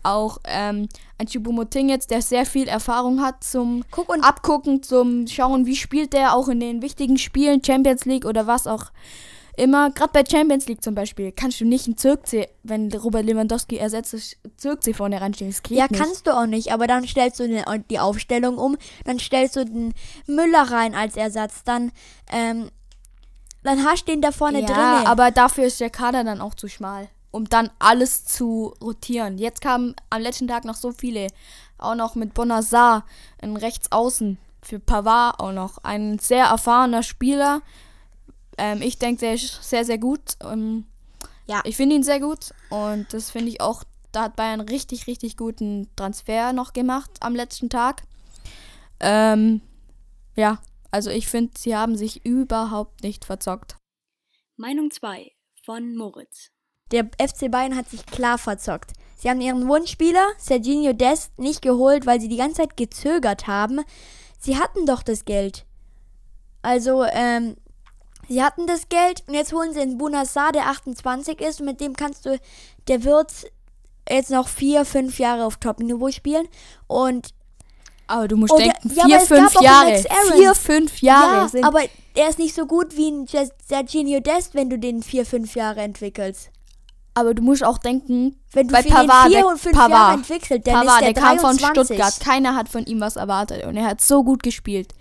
auch 0.04 0.38
ähm, 0.46 0.88
ein 1.18 1.28
Chupomoting 1.28 1.90
jetzt, 1.90 2.12
der 2.12 2.22
sehr 2.22 2.46
viel 2.46 2.68
Erfahrung 2.70 3.22
hat 3.22 3.44
zum 3.44 3.84
Guck 3.92 4.08
und 4.10 4.24
Abgucken, 4.24 4.82
zum 4.82 5.28
Schauen, 5.28 5.66
wie 5.66 5.76
spielt 5.76 6.14
der 6.14 6.34
auch 6.34 6.48
in 6.48 6.62
den 6.62 6.82
wichtigen 6.82 7.18
Spielen, 7.18 7.62
Champions 7.64 8.06
League 8.06 8.26
oder 8.26 8.48
was 8.48 8.68
auch 8.68 8.86
immer. 9.58 9.92
Gerade 9.92 10.12
bei 10.14 10.24
Champions 10.26 10.68
League 10.68 10.84
zum 10.84 10.96
Beispiel 10.96 11.32
kannst 11.32 11.60
du 11.60 11.66
nicht 11.66 11.86
einen 11.88 11.98
Zirkzee, 11.98 12.50
wenn 12.64 12.92
Robert 12.94 13.26
Lewandowski 13.26 13.78
ersetzt, 13.78 14.14
ist, 14.14 14.38
Zirkzee 14.58 14.94
vorne 14.94 15.20
reinstellen. 15.20 15.52
Das 15.52 15.64
geht 15.64 15.78
ja, 15.78 15.88
nicht. 15.90 16.02
kannst 16.02 16.28
du 16.28 16.32
auch 16.32 16.46
nicht, 16.46 16.72
aber 16.72 16.88
dann 16.88 17.08
stellst 17.08 17.40
du 17.40 17.48
den, 17.48 17.64
die 17.90 18.00
Aufstellung 18.00 18.58
um, 18.58 18.78
dann 19.06 19.20
stellst 19.20 19.56
du 19.56 19.66
den 19.66 19.94
Müller 20.28 20.72
rein 20.72 20.96
als 20.96 21.16
Ersatz, 21.16 21.64
dann 21.64 21.92
ähm, 22.32 22.70
dann 23.64 23.84
hast 23.84 24.08
du 24.08 24.12
den 24.12 24.22
da 24.22 24.32
vorne 24.32 24.62
ja, 24.62 24.68
drinne. 24.68 25.08
aber 25.08 25.32
dafür 25.32 25.66
ist 25.66 25.82
der 25.82 25.90
Kader 25.90 26.24
dann 26.24 26.40
auch 26.40 26.56
zu 26.56 26.68
schmal, 26.68 27.10
um 27.32 27.50
dann 27.50 27.70
alles 27.80 28.26
zu 28.26 28.74
rotieren. 28.82 29.38
Jetzt 29.38 29.62
kamen 29.62 29.96
am 30.10 30.22
letzten 30.22 30.48
Tag 30.48 30.64
noch 30.64 30.76
so 30.76 30.92
viele, 30.92 31.28
auch 31.78 31.96
noch 31.96 32.16
mit 32.16 32.34
Bonazar, 32.34 33.04
ein 33.42 33.58
Rechtsaußen 33.58 34.38
für 34.62 34.80
Pavard 34.80 35.40
auch 35.40 35.52
noch, 35.52 35.80
ein 35.84 36.20
sehr 36.20 36.46
erfahrener 36.46 37.04
Spieler. 37.04 37.62
Ähm, 38.58 38.82
ich 38.82 38.98
denke, 38.98 39.22
der 39.22 39.34
ist 39.34 39.64
sehr, 39.64 39.86
sehr 39.86 39.98
gut. 39.98 40.36
Ähm, 40.42 40.86
Ja. 41.48 41.62
Ich 41.64 41.78
finde 41.78 41.96
ihn 41.96 42.04
sehr 42.04 42.20
gut 42.20 42.54
und 42.70 43.14
das 43.14 43.32
finde 43.32 43.50
ich 43.50 43.62
auch, 43.62 43.84
da 44.12 44.24
hat 44.24 44.36
Bayern 44.36 44.62
richtig, 44.62 45.08
richtig 45.08 45.38
guten 45.38 45.88
Transfer 45.96 46.52
noch 46.54 46.74
gemacht 46.74 47.12
am 47.22 47.36
letzten 47.36 47.70
Tag. 47.70 48.04
Ähm, 49.00 49.62
ja, 50.36 50.60
also 50.92 51.10
ich 51.10 51.28
finde, 51.28 51.54
sie 51.58 51.76
haben 51.76 51.96
sich 51.96 52.26
überhaupt 52.26 53.04
nicht 53.04 53.26
verzockt. 53.26 53.78
Meinung 54.56 54.92
2 54.92 55.32
von 55.64 55.96
Moritz. 55.96 56.50
Der 56.92 57.06
FC 57.20 57.52
Bayern 57.52 57.76
hat 57.76 57.90
sich 57.90 58.06
klar 58.06 58.38
verzockt. 58.38 58.94
Sie 59.18 59.30
haben 59.30 59.42
ihren 59.42 59.68
Wunschspieler, 59.68 60.26
Serginho 60.38 60.94
Dest, 60.94 61.38
nicht 61.38 61.62
geholt, 61.62 62.06
weil 62.06 62.22
sie 62.22 62.28
die 62.30 62.38
ganze 62.38 62.62
Zeit 62.62 62.78
gezögert 62.78 63.48
haben. 63.48 63.82
Sie 64.40 64.58
hatten 64.58 64.86
doch 64.86 65.04
das 65.04 65.26
Geld. 65.26 65.66
Also, 66.62 67.04
ähm, 67.04 67.56
sie 68.28 68.44
hatten 68.44 68.68
das 68.68 68.90
Geld 68.90 69.24
und 69.28 69.34
jetzt 69.34 69.54
holen 69.54 69.74
sie 69.74 69.80
einen 69.82 69.98
Bunassar, 69.98 70.52
der 70.52 70.68
28 70.68 71.40
ist 71.42 71.60
und 71.60 71.66
mit 71.68 71.80
dem 71.82 71.96
kannst 71.96 72.26
du, 72.26 72.40
der 72.88 73.04
wird 73.04 73.32
jetzt 74.10 74.32
noch 74.32 74.48
vier, 74.48 74.86
fünf 74.86 75.20
Jahre 75.20 75.46
auf 75.46 75.58
Top-Niveau 75.58 76.12
spielen 76.12 76.48
und 76.88 77.30
Aber 78.08 78.28
du 78.30 78.38
musst 78.38 78.54
Oh, 78.54 78.58
der- 78.58 78.68
denken, 78.74 78.92
ja, 78.96 79.06
vier, 79.06 79.18
gab 79.18 79.28
fünf 79.28 79.62
Jahre. 79.62 80.04
Vier, 80.36 80.56
fünf 80.56 81.02
Jahre 81.02 81.36
ja, 81.44 81.48
sind. 81.50 81.64
aber 81.66 81.82
er 82.16 82.30
ist 82.30 82.40
nicht 82.40 82.56
so 82.56 82.66
gut 82.66 82.96
wie 82.96 83.10
ein 83.12 83.28
Serginho 83.68 84.22
Dest, 84.22 84.56
wenn 84.56 84.70
du 84.70 84.80
den 84.80 85.04
vier, 85.04 85.26
fünf 85.26 85.56
Jahre 85.56 85.82
entwickelst. 85.82 86.50
aber 87.16 87.34
du 87.34 87.42
musst 87.44 87.64
auch 87.66 87.78
denken, 87.80 88.40
Wenn 88.54 88.68
du 88.70 88.74
bei 88.74 88.82
Pavard, 88.84 89.28
vier 89.28 89.40
der, 89.40 89.48
und 89.48 89.60
fünf 89.60 89.76
Jahre 89.76 89.90
Pavard, 89.92 90.14
entwickelt, 90.20 90.66
dann 90.68 90.74
Pavard, 90.86 91.02
ist 91.02 91.02
der, 91.02 91.14
der 91.14 91.24
kam 91.24 91.40
von 91.40 91.58
23. 91.58 91.98
Stuttgart. 91.98 92.20
Keiner 92.22 92.56
hat 92.56 92.70
von 92.70 92.86
ihm 92.86 93.02
was 93.02 93.18
erwartet 93.18 93.66
und 93.66 93.76
er 93.76 93.86
hat 93.88 94.00
so 94.02 94.24
gut 94.24 94.42
gespielt. 94.42 94.94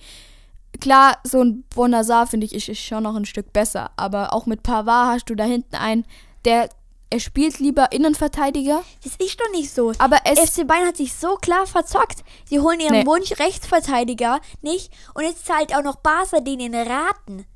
Klar, 0.81 1.19
so 1.25 1.43
ein 1.43 1.65
Bonazar, 1.75 2.27
finde 2.27 2.47
ich, 2.47 2.55
ist, 2.55 2.69
ist 2.69 2.81
schon 2.81 3.03
noch 3.03 3.15
ein 3.15 3.25
Stück 3.25 3.53
besser. 3.53 3.91
Aber 3.97 4.33
auch 4.33 4.47
mit 4.47 4.63
Pavard 4.63 5.15
hast 5.15 5.31
du 5.31 5.35
da 5.35 5.45
hinten 5.45 5.77
einen, 5.77 6.05
der, 6.45 6.69
er 7.11 7.21
spielt 7.21 7.59
lieber 7.59 7.93
Innenverteidiger. 7.93 8.83
Das 9.05 9.15
ist 9.17 9.41
doch 9.41 9.51
nicht 9.53 9.73
so. 9.73 9.93
Aber 9.99 10.17
FC 10.17 10.67
Bayern 10.67 10.89
hat 10.89 10.97
sich 10.97 11.13
so 11.15 11.37
klar 11.37 11.67
verzockt. 11.67 12.25
Sie 12.45 12.61
holen 12.61 12.81
ihren 12.81 12.93
Nee. 12.93 13.07
Wunsch 13.07 13.33
Rechtsverteidiger 13.39 14.41
nicht 14.63 14.93
und 15.15 15.25
jetzt 15.25 15.47
zahlt 15.47 15.75
auch 15.75 15.83
noch 15.83 15.97
Barca 15.97 16.41
denen 16.41 16.75
Raten. 16.75 17.47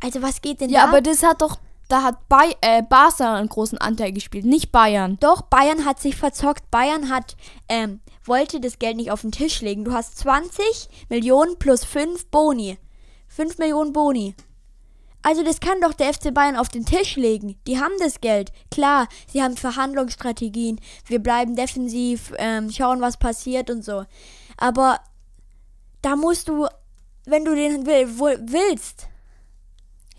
Also 0.00 0.22
was 0.22 0.40
geht 0.40 0.60
denn 0.60 0.70
ja, 0.70 0.82
da? 0.82 0.88
aber 0.88 1.00
das 1.00 1.22
hat 1.22 1.42
doch, 1.42 1.58
da 1.88 2.02
hat 2.02 2.28
Bay, 2.28 2.56
äh, 2.60 2.82
Barca 2.82 3.36
einen 3.36 3.48
großen 3.48 3.78
Anteil 3.78 4.12
gespielt, 4.12 4.44
nicht 4.44 4.72
Bayern. 4.72 5.16
Doch, 5.20 5.42
Bayern 5.42 5.84
hat 5.84 6.00
sich 6.00 6.16
verzockt. 6.16 6.70
Bayern 6.70 7.08
hat, 7.08 7.36
ähm, 7.68 8.00
wollte 8.24 8.60
das 8.60 8.78
Geld 8.78 8.96
nicht 8.96 9.10
auf 9.10 9.22
den 9.22 9.32
Tisch 9.32 9.60
legen. 9.60 9.84
Du 9.84 9.92
hast 9.92 10.18
20 10.18 10.88
Millionen 11.08 11.58
plus 11.58 11.84
5 11.84 12.26
Boni. 12.26 12.78
5 13.28 13.58
Millionen 13.58 13.92
Boni. 13.92 14.34
Also 15.22 15.44
das 15.44 15.60
kann 15.60 15.80
doch 15.80 15.92
der 15.92 16.12
FC 16.12 16.34
Bayern 16.34 16.56
auf 16.56 16.68
den 16.68 16.84
Tisch 16.84 17.16
legen. 17.16 17.56
Die 17.66 17.78
haben 17.78 17.94
das 18.00 18.20
Geld. 18.20 18.52
Klar, 18.70 19.08
sie 19.28 19.42
haben 19.42 19.56
Verhandlungsstrategien. 19.56 20.80
Wir 21.06 21.20
bleiben 21.20 21.54
defensiv, 21.54 22.32
ähm, 22.38 22.70
schauen, 22.70 23.00
was 23.00 23.16
passiert 23.16 23.70
und 23.70 23.84
so. 23.84 24.04
Aber 24.56 24.98
da 26.02 26.16
musst 26.16 26.48
du, 26.48 26.66
wenn 27.24 27.44
du 27.44 27.54
den 27.54 27.86
will, 27.86 28.08
willst, 28.18 29.08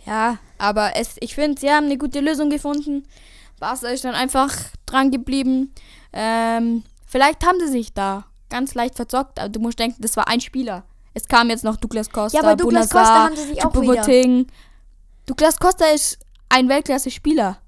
Ja, 0.06 0.38
aber 0.58 0.96
es, 0.96 1.16
ich 1.20 1.36
finde, 1.36 1.60
sie 1.60 1.70
haben 1.70 1.86
eine 1.86 1.98
gute 1.98 2.22
Lösung 2.22 2.50
gefunden. 2.50 3.06
Barca 3.60 3.88
ist 3.88 4.06
dann 4.06 4.16
einfach 4.16 4.54
dran 4.86 5.12
geblieben. 5.12 5.74
Ähm, 6.12 6.84
vielleicht 7.14 7.46
haben 7.46 7.60
sie 7.60 7.68
sich 7.68 7.94
da 7.94 8.26
ganz 8.50 8.74
leicht 8.74 8.96
verzockt, 8.96 9.40
aber 9.40 9.50
du 9.50 9.60
musst 9.60 9.78
denken, 9.78 10.02
das 10.02 10.18
war 10.18 10.28
ein 10.28 10.42
Spieler. 10.42 10.84
Es 11.14 11.28
kam 11.28 11.52
jetzt 11.52 11.64
noch 11.64 11.78
Douglas 11.78 12.10
Costa, 12.10 12.40
Ja, 12.40 12.44
aber 12.44 12.56
Douglas 12.56 12.90
Bonazar, 12.90 13.02
Costa 13.02 13.24
haben 13.26 13.36
sie 13.36 13.54
sich 13.54 13.64
auch 13.64 13.82
wieder. 13.82 14.46
Douglas 15.28 15.60
Costa 15.60 15.86
ist 15.86 16.18
ein 16.50 16.68
Weltklasse-Spieler. 16.68 17.60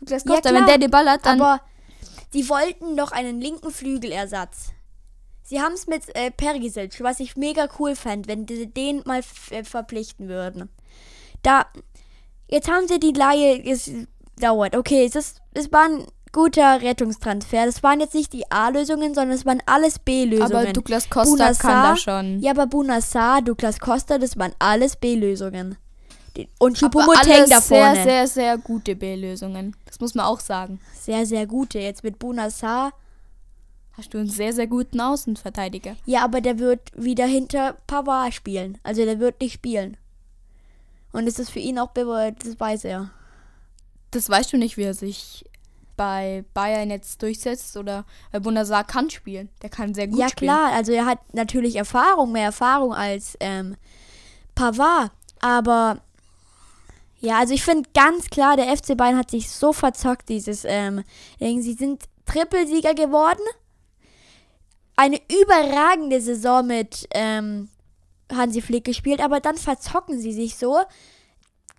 Douglas 0.00 0.24
Ja, 0.24 0.30
Costa, 0.32 0.48
klar, 0.50 0.60
wenn 0.60 0.66
der 0.66 0.78
den 0.78 0.90
Ball 0.90 1.08
hat, 1.08 1.24
dann... 1.24 1.40
Aber 1.40 1.60
sie 2.32 2.48
wollten 2.48 2.96
doch 2.96 3.12
einen 3.12 3.40
linken 3.40 3.70
Flügelersatz. 3.70 4.72
Sie 5.44 5.60
haben 5.60 5.74
es 5.74 5.86
mit 5.86 6.02
äh, 6.16 6.32
Perisic, 6.32 7.00
was 7.04 7.20
ich 7.20 7.36
mega 7.36 7.68
cool 7.78 7.94
fand, 7.94 8.26
wenn 8.26 8.48
sie 8.48 8.66
den 8.66 9.02
mal 9.04 9.20
äh, 9.50 9.62
verpflichten 9.62 10.28
würden. 10.28 10.68
Da, 11.42 11.66
jetzt 12.48 12.68
haben 12.68 12.88
sie 12.88 12.98
die 12.98 13.12
Leihe, 13.12 13.64
es 13.64 13.88
dauert, 14.40 14.74
okay, 14.74 15.06
es, 15.06 15.14
ist, 15.14 15.42
es 15.54 15.70
war 15.70 15.84
ein 15.84 16.06
guter 16.36 16.82
Rettungstransfer. 16.82 17.64
Das 17.64 17.82
waren 17.82 17.98
jetzt 17.98 18.14
nicht 18.14 18.32
die 18.34 18.50
A-Lösungen, 18.50 19.14
sondern 19.14 19.34
es 19.36 19.46
waren 19.46 19.62
alles 19.64 19.98
B-Lösungen. 19.98 20.52
Aber 20.54 20.72
Douglas 20.72 21.08
Costa 21.08 21.30
Bunassar- 21.32 21.62
kann 21.62 21.82
da 21.82 21.96
schon. 21.96 22.40
Ja, 22.40 22.50
aber 22.50 22.66
Bunassar, 22.66 23.40
Douglas 23.40 23.80
Costa, 23.80 24.18
das 24.18 24.36
waren 24.36 24.52
alles 24.58 24.96
B-Lösungen. 24.96 25.78
Und 26.58 26.82
alles 26.82 27.48
da 27.48 27.60
sehr, 27.62 27.62
vorne. 27.62 28.02
sehr, 28.04 28.26
sehr 28.28 28.58
gute 28.58 28.94
B-Lösungen. 28.94 29.74
Das 29.86 29.98
muss 30.00 30.14
man 30.14 30.26
auch 30.26 30.40
sagen. 30.40 30.78
sehr, 31.00 31.24
sehr 31.24 31.46
gute. 31.46 31.78
Jetzt 31.78 32.04
mit 32.04 32.18
Bunassar. 32.18 32.92
Hast 33.92 34.12
du 34.12 34.18
einen 34.18 34.28
sehr, 34.28 34.52
sehr 34.52 34.66
guten 34.66 35.00
Außenverteidiger. 35.00 35.96
Ja, 36.04 36.22
aber 36.22 36.42
der 36.42 36.58
wird 36.58 36.80
wieder 36.94 37.24
hinter 37.24 37.78
Pavard 37.86 38.34
spielen. 38.34 38.76
Also 38.82 39.06
der 39.06 39.18
wird 39.20 39.40
nicht 39.40 39.54
spielen. 39.54 39.96
Und 41.12 41.26
es 41.26 41.38
ist 41.38 41.48
für 41.48 41.60
ihn 41.60 41.78
auch 41.78 41.92
bewusst, 41.92 42.44
das 42.44 42.60
weiß 42.60 42.84
er. 42.84 43.10
Das 44.10 44.28
weißt 44.28 44.52
du 44.52 44.58
nicht, 44.58 44.76
wie 44.76 44.82
er 44.82 44.92
sich 44.92 45.46
bei 45.96 46.44
Bayern 46.54 46.90
jetzt 46.90 47.22
durchsetzt 47.22 47.76
oder 47.76 48.04
weil 48.30 48.40
Bundesar 48.40 48.84
kann 48.84 49.10
spielen. 49.10 49.48
Der 49.62 49.70
kann 49.70 49.94
sehr 49.94 50.08
gut 50.08 50.18
ja, 50.18 50.28
spielen. 50.28 50.52
klar, 50.52 50.72
also 50.72 50.92
er 50.92 51.06
hat 51.06 51.18
natürlich 51.34 51.76
Erfahrung, 51.76 52.32
mehr 52.32 52.44
Erfahrung 52.44 52.94
als 52.94 53.36
ähm, 53.40 53.76
Pavard. 54.54 55.10
Aber 55.40 56.00
ja, 57.20 57.38
also 57.38 57.54
ich 57.54 57.64
finde 57.64 57.88
ganz 57.94 58.28
klar, 58.28 58.56
der 58.56 58.76
FC 58.76 58.96
Bayern 58.96 59.16
hat 59.16 59.30
sich 59.30 59.50
so 59.50 59.72
verzockt, 59.72 60.28
dieses 60.28 60.64
ähm, 60.64 61.02
Ding. 61.40 61.62
Sie 61.62 61.72
sind 61.72 62.04
Trippelsieger 62.26 62.94
geworden. 62.94 63.42
Eine 64.96 65.20
überragende 65.30 66.20
Saison 66.20 66.66
mit 66.66 67.06
ähm, 67.12 67.68
Hansi 68.32 68.60
Flick 68.60 68.84
gespielt, 68.84 69.20
aber 69.20 69.40
dann 69.40 69.56
verzocken 69.56 70.18
sie 70.18 70.32
sich 70.32 70.56
so. 70.56 70.78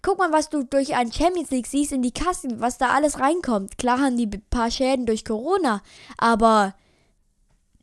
Guck 0.02 0.20
mal, 0.20 0.32
was 0.32 0.50
du 0.50 0.64
durch 0.64 0.96
ein 0.96 1.12
Champions 1.12 1.50
League 1.50 1.68
siehst 1.68 1.92
in 1.92 2.02
die 2.02 2.12
Kassen, 2.12 2.62
was 2.62 2.78
da 2.78 2.90
alles 2.90 3.20
reinkommt. 3.20 3.78
Klar 3.78 4.00
haben 4.00 4.18
die 4.18 4.28
ein 4.28 4.44
paar 4.50 4.72
Schäden 4.72 5.06
durch 5.06 5.26
Corona, 5.26 5.82
aber 6.18 6.76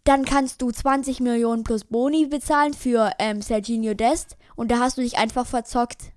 dann 0.04 0.24
kannst 0.24 0.62
du 0.62 0.70
20 0.70 1.20
Millionen 1.20 1.64
plus 1.64 1.84
Boni 1.84 2.26
bezahlen 2.26 2.74
für 2.74 3.12
ähm, 3.18 3.42
Serginho 3.42 3.94
Dest 3.94 4.36
und 4.54 4.70
da 4.70 4.78
hast 4.78 4.98
du 4.98 5.02
dich 5.02 5.18
einfach 5.18 5.46
verzockt. 5.46 6.12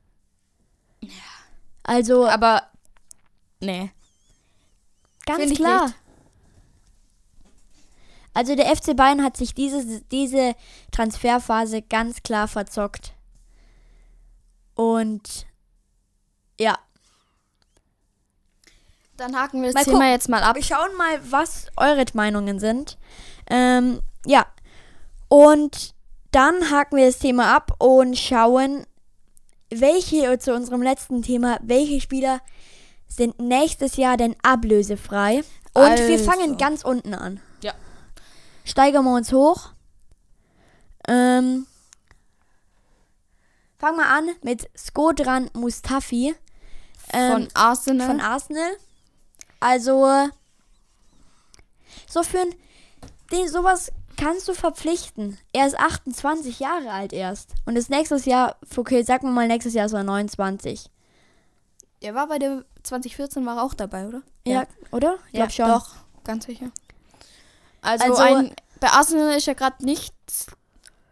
Also 1.84 2.28
Aber 2.28 2.64
nee. 3.62 3.92
ganz 5.26 5.54
klar. 5.56 5.94
Also 8.34 8.56
der 8.56 8.76
FC 8.76 8.96
Bayern 8.96 9.24
hat 9.24 9.36
sich 9.36 9.56
diese, 9.56 10.02
diese 10.12 10.54
Transferphase 10.92 11.82
ganz 11.82 12.22
klar 12.22 12.48
verzockt. 12.48 13.14
Und 14.76 15.47
ja, 16.60 16.78
Dann 19.18 19.36
haken 19.36 19.62
wir 19.62 19.70
das 19.70 19.76
Mal 19.76 19.84
Thema 19.86 19.98
gucken. 19.98 20.12
jetzt 20.12 20.30
mal 20.30 20.44
ab. 20.44 20.56
wir 20.56 20.64
schauen 20.64 20.96
mal, 20.98 21.20
was 21.32 21.68
eure 21.76 22.06
Meinungen 22.14 22.60
sind. 22.60 22.98
Ähm, 23.50 24.02
ja. 24.26 24.46
Und 25.28 25.96
dann 26.32 26.70
haken 26.70 26.98
wir 26.98 27.08
das 27.08 27.18
Thema 27.20 27.56
ab 27.56 27.74
und 27.80 28.18
schauen, 28.18 28.86
welche, 29.70 30.38
zu 30.40 30.54
unserem 30.54 30.82
letzten 30.84 31.22
Thema, 31.24 31.58
welche 31.64 32.00
Spieler 32.00 32.42
sind 33.08 33.40
nächstes 33.40 33.98
Jahr 33.98 34.18
denn 34.18 34.36
ablösefrei. 34.44 35.44
Und 35.74 35.98
wir 35.98 36.12
Also. 36.20 36.24
fangen 36.24 36.58
ganz 36.58 36.84
unten 36.84 37.14
an. 37.14 37.40
Ja. 37.64 37.74
Steigern 38.66 39.04
wir 39.06 39.16
uns 39.16 39.32
hoch. 39.34 39.72
Ähm, 41.08 41.66
fangen 43.80 43.98
wir 43.98 44.08
an 44.08 44.30
mit 44.44 44.70
Skodran 44.78 45.50
Mustafi. 45.54 46.36
Ähm, 47.14 47.32
Von 47.34 47.48
Arsenal. 47.54 48.08
von 48.08 48.22
Arsenal. 48.22 48.72
Also 49.60 50.30
so 52.08 52.24
für 52.24 52.40
ein, 52.40 52.56
den 53.32 53.48
sowas 53.50 53.92
kannst 54.18 54.48
du 54.48 54.54
verpflichten. 54.54 55.38
Er 55.54 55.68
ist 55.68 55.78
28 55.80 56.60
Jahre 56.60 56.92
alt 56.92 57.14
erst 57.14 57.52
und 57.66 57.76
ist 57.76 57.90
nächstes 57.90 58.26
Jahr, 58.26 58.56
okay, 58.76 59.04
wir 59.28 59.32
mal 59.32 59.48
nächstes 59.48 59.74
Jahr 59.74 59.86
ist 59.86 59.94
er 59.94 60.04
29. 60.04 60.90
er 62.02 62.16
war 62.16 62.28
bei 62.28 62.40
der 62.40 62.64
2014 62.84 63.46
war 63.46 63.58
er 63.58 63.64
auch 63.64 63.74
dabei, 63.74 64.08
oder? 64.08 64.22
Ja, 64.46 64.66
oder? 64.92 65.18
Ich 65.32 65.40
ja 65.40 65.46
glaub 65.48 65.52
schon. 65.52 65.68
Doch, 65.68 65.96
ganz 66.24 66.46
sicher. 66.46 66.72
Also, 67.82 68.06
Also- 68.06 68.22
ein, 68.22 68.56
bei 68.80 68.90
Arsenal 68.90 69.36
ist 69.36 69.48
er 69.48 69.56
gerade 69.56 69.84
nicht, 69.84 70.14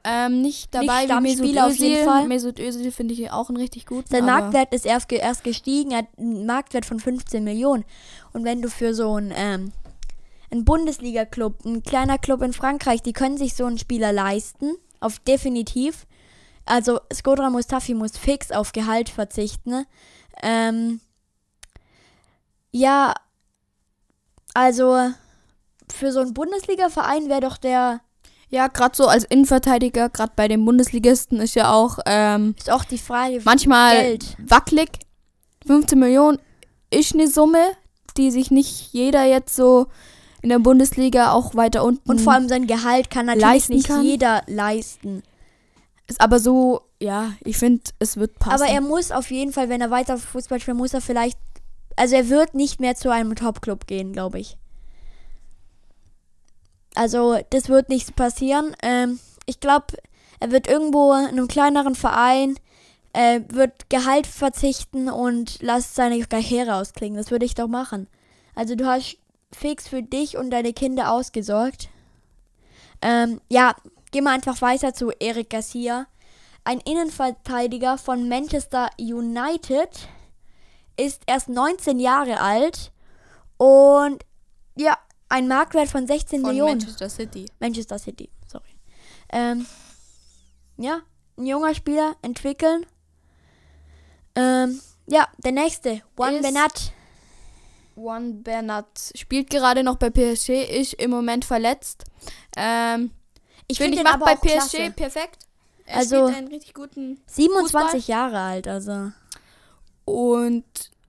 ähm, 0.06 0.42
nicht 0.42 0.74
dabei 0.74 1.08
wie 1.08 1.22
Mesut 1.22 1.38
Stammspieler 1.38 1.68
auf 1.68 1.76
jeden 1.76 2.06
Fall. 2.06 2.20
Özil. 2.20 2.28
Mesut 2.28 2.60
Özil 2.60 2.92
finde 2.92 3.14
ich 3.16 3.32
auch 3.32 3.50
einen 3.50 3.58
richtig 3.58 3.88
guten. 3.88 4.08
Sein 4.08 4.26
Marktwert 4.26 4.74
ist 4.74 4.86
erst, 4.86 5.10
ge 5.10 5.20
erst 5.20 5.44
gestiegen, 5.44 5.92
er 5.92 6.00
hat 6.00 6.08
einen 6.18 6.46
Marktwert 6.46 6.86
von 6.86 7.00
15 7.00 7.44
Millionen. 7.44 7.86
Und 8.32 8.44
wenn 8.44 8.62
du 8.62 8.70
für 8.70 8.94
so 8.94 9.16
einen, 9.16 9.34
ähm, 9.36 9.72
einen 10.52 10.64
Bundesliga-Club, 10.64 11.66
ein 11.66 11.82
kleiner 11.82 12.20
Club 12.20 12.44
in 12.44 12.54
Frankreich, 12.54 13.02
die 13.02 13.14
können 13.14 13.38
sich 13.38 13.56
so 13.56 13.66
einen 13.66 13.80
Spieler 13.80 14.14
leisten, 14.14 14.76
auf 15.00 15.18
definitiv. 15.20 16.06
Also 16.66 17.00
Skodra 17.14 17.50
Mustafi 17.50 17.94
muss 17.94 18.18
fix 18.18 18.52
auf 18.52 18.72
Gehalt 18.74 19.10
verzichten. 19.10 19.72
ne? 19.72 19.88
Ähm, 20.44 21.00
ja, 22.72 23.14
also 24.54 25.12
für 25.92 26.12
so 26.12 26.20
einen 26.20 26.34
Bundesliga-Verein 26.34 27.30
wäre 27.30 27.42
doch 27.42 27.58
der, 27.58 28.02
Ja, 28.50 28.68
gerade 28.68 28.96
so 28.96 29.08
als 29.08 29.24
Innenverteidiger, 29.24 30.10
gerade 30.10 30.34
bei 30.36 30.48
den 30.48 30.64
Bundesligisten 30.66 31.40
ist 31.40 31.56
ja 31.56 31.72
auch 31.72 32.00
ähm, 32.06 32.56
ist 32.58 32.72
auch 32.72 32.84
die 32.84 32.98
Frage, 32.98 33.42
manchmal 33.44 33.96
Geld. 33.96 34.38
wackelig. 34.40 34.90
15 35.66 35.98
Millionen 35.98 36.40
ist 36.92 37.14
eine 37.14 37.28
Summe, 37.28 37.64
die 38.18 38.32
sich 38.32 38.52
nicht 38.52 38.94
jeder 38.94 39.26
jetzt 39.26 39.56
so 39.56 39.88
in 40.42 40.50
der 40.50 40.60
Bundesliga 40.60 41.32
auch 41.32 41.56
weiter 41.56 41.84
unten 41.84 42.08
Und 42.08 42.22
vor 42.22 42.34
allem 42.34 42.48
sein 42.48 42.68
Gehalt 42.68 43.10
kann 43.10 43.26
natürlich 43.26 43.70
nicht 43.70 43.88
kann. 43.88 44.04
jeder 44.04 44.44
leisten. 44.46 45.24
ist 46.08 46.22
aber 46.22 46.40
so, 46.40 46.82
ja, 47.02 47.32
ich 47.44 47.58
finde, 47.58 47.82
es 47.98 48.18
wird 48.18 48.38
passen. 48.38 48.62
Aber 48.62 48.72
er 48.72 48.82
muss 48.82 49.12
auf 49.12 49.32
jeden 49.32 49.52
Fall, 49.52 49.70
wenn 49.70 49.82
er 49.82 49.90
weiter 49.90 50.18
Fußball 50.18 50.60
spielt, 50.60 50.78
muss 50.78 50.94
er 50.94 51.02
vielleicht. 51.02 51.40
Also 51.96 52.16
er 52.16 52.30
wird 52.30 52.54
nicht 52.54 52.80
mehr 52.80 52.96
zu 52.96 53.10
einem 53.10 53.36
Top-Club 53.36 53.88
gehen, 53.88 54.14
glaube 54.14 54.40
ich. 54.40 54.58
Also 56.96 57.38
das 57.50 57.70
wird 57.70 57.90
nicht 57.90 58.16
passieren. 58.16 58.76
Ähm, 58.82 59.20
ich 59.46 59.60
glaube, 59.60 59.88
er 60.40 60.52
wird 60.52 60.68
irgendwo 60.68 61.14
in 61.14 61.28
einem 61.28 61.48
kleineren 61.48 61.96
Verein, 61.96 62.56
äh, 63.14 63.42
wird 63.50 63.90
Gehalt 63.90 64.28
verzichten 64.28 65.10
und 65.10 65.62
lässt 65.62 65.96
seine 65.96 66.24
Karriere 66.26 66.76
ausklingen. 66.76 67.18
Das 67.18 67.32
würde 67.32 67.46
ich 67.46 67.56
doch 67.56 67.68
machen. 67.68 68.08
Also 68.56 68.76
du 68.76 68.86
hast 68.86 69.18
fix 69.52 69.88
für 69.88 70.02
dich 70.02 70.38
und 70.38 70.52
deine 70.52 70.74
Kinder 70.74 71.12
ausgesorgt. 71.12 71.90
Ähm, 73.02 73.42
ja, 73.50 73.76
gehen 74.12 74.24
wir 74.24 74.32
einfach 74.32 74.62
weiter 74.62 74.94
zu 74.94 75.12
Eric 75.20 75.50
Garcia. 75.50 76.08
Ein 76.64 76.80
Innenverteidiger 76.80 77.98
von 77.98 78.28
Manchester 78.28 78.90
United 79.00 79.90
ist 80.98 81.22
erst 81.28 81.50
19 81.50 82.00
Jahre 82.00 82.40
alt 82.40 82.92
und 83.58 84.24
ja, 84.76 84.98
ein 85.30 85.48
Marktwert 85.48 85.90
von 85.90 86.06
16 86.08 86.42
von 86.42 86.50
Millionen. 86.50 86.78
Manchester 86.80 87.10
City. 87.10 87.46
Manchester 87.60 87.98
City, 88.00 88.30
sorry. 88.48 88.76
Ähm, 89.30 89.66
ja, 90.78 91.02
ein 91.38 91.46
junger 91.46 91.74
Spieler 91.76 92.16
entwickeln. 92.22 92.86
Ähm, 94.36 94.80
ja, 95.08 95.28
der 95.38 95.52
nächste, 95.52 96.02
Juan 96.18 96.42
Benat. 96.42 96.92
Juan 97.96 98.44
Bernat 98.44 99.12
spielt 99.16 99.50
gerade 99.50 99.82
noch 99.82 99.96
bei 99.96 100.10
PSG, 100.10 100.50
ist 100.66 100.94
im 100.96 101.12
Moment 101.12 101.46
verletzt. 101.46 102.04
Ähm, 102.58 103.12
Ich 103.68 103.78
finde 103.78 103.94
ich 103.94 104.00
ihn 104.00 104.04
macht 104.04 104.16
aber 104.16 104.26
bei 104.26 104.34
auch 104.34 104.42
PSG 104.42 104.76
klasse. 104.78 104.92
perfekt. 104.92 105.44
Er 105.86 105.98
Also- 105.98 106.24
spielt 106.28 106.38
einen 106.38 106.48
richtig 106.50 106.74
guten 106.74 107.22
27 107.28 108.08
Jahre 108.10 108.40
alt, 108.40 108.68
also. 108.68 109.12
und 110.04 110.66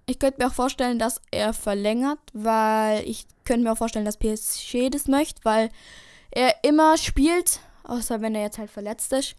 ich 0.06 0.18
könnte 0.18 0.40
mir 0.40 0.48
auch 0.48 0.54
vorstellen, 0.54 0.98
dass 0.98 1.20
er 1.30 1.52
verlängert, 1.52 2.20
weil 2.32 3.06
ich 3.08 3.26
könnte 3.44 3.64
mir 3.64 3.72
auch 3.72 3.78
vorstellen, 3.78 4.04
dass 4.04 4.16
PSG 4.16 4.90
das 4.90 5.08
möchte, 5.08 5.44
weil 5.44 5.70
er 6.30 6.54
immer 6.62 6.96
spielt, 6.96 7.60
außer 7.84 8.22
wenn 8.22 8.34
er 8.34 8.42
jetzt 8.42 8.58
halt 8.58 8.70
verletzt 8.70 9.12
ist. 9.12 9.34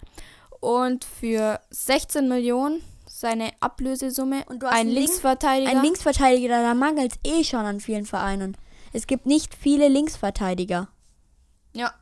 Und 0.60 1.06
für 1.06 1.60
16 1.70 2.28
Millionen 2.28 2.82
seine 3.08 3.52
Ablösesumme 3.62 4.44
Und 4.48 4.62
du 4.62 4.68
hast 4.68 4.76
ein 4.76 4.90
Linksverteidiger. 4.90 5.72
Ein 5.72 5.82
Linksverteidiger, 5.82 6.62
da 6.62 6.74
mangelt 6.74 7.14
es 7.14 7.32
eh 7.32 7.44
schon 7.44 7.66
an 7.66 7.80
vielen 7.80 8.06
Vereinen. 8.06 8.58
Es 8.94 9.08
gibt 9.08 9.26
nicht 9.26 9.56
viele 9.56 9.88
Linksverteidiger. 9.88 10.90
ja, 11.74 11.94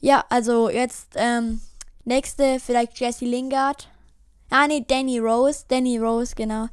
Ja, 0.00 0.24
also 0.28 0.68
jetzt, 0.68 1.10
ähm, 1.14 1.60
nächste, 2.04 2.60
vielleicht 2.60 2.98
Jesse 2.98 3.24
Lingard. 3.24 3.88
Ah, 4.50 4.66
nee, 4.66 4.84
Danny 4.86 5.18
Rose. 5.18 5.64
Danny 5.68 5.98
Rose, 5.98 6.34
genau. 6.34 6.68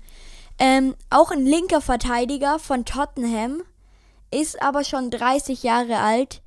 Ähm, 0.60 0.96
auch 1.10 1.32
ein 1.32 1.46
linker 1.46 1.82
Verteidiger 1.82 2.60
von 2.60 2.86
Tottenham. 2.86 3.62
Ist 4.32 4.62
aber 4.62 4.84
schon 4.84 5.12
30 5.12 5.64
Jahre 5.64 6.00
alt 6.00 6.42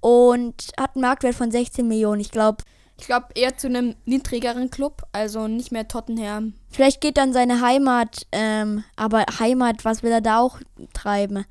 und 0.00 0.72
hat 0.78 0.94
einen 0.94 1.02
Marktwert 1.02 1.34
von 1.34 1.50
16 1.50 1.86
Millionen. 1.86 2.20
Ich 2.20 2.30
glaube, 2.30 2.64
ich 2.98 3.06
glaube 3.06 3.26
eher 3.34 3.56
zu 3.56 3.68
einem 3.68 3.94
niedrigeren 4.06 4.70
Club, 4.70 5.02
also 5.12 5.46
nicht 5.46 5.70
mehr 5.70 5.86
Tottenham. 5.86 6.54
vielleicht 6.70 7.00
geht 7.00 7.16
dann 7.16 7.32
seine 7.32 7.60
Heimat, 7.60 8.26
ähm, 8.32 8.82
aber 8.96 9.24
Heimat, 9.38 9.84
was 9.84 10.02
will 10.02 10.10
er 10.10 10.20
da 10.20 10.40
auch 10.40 10.58
treiben? 10.94 11.44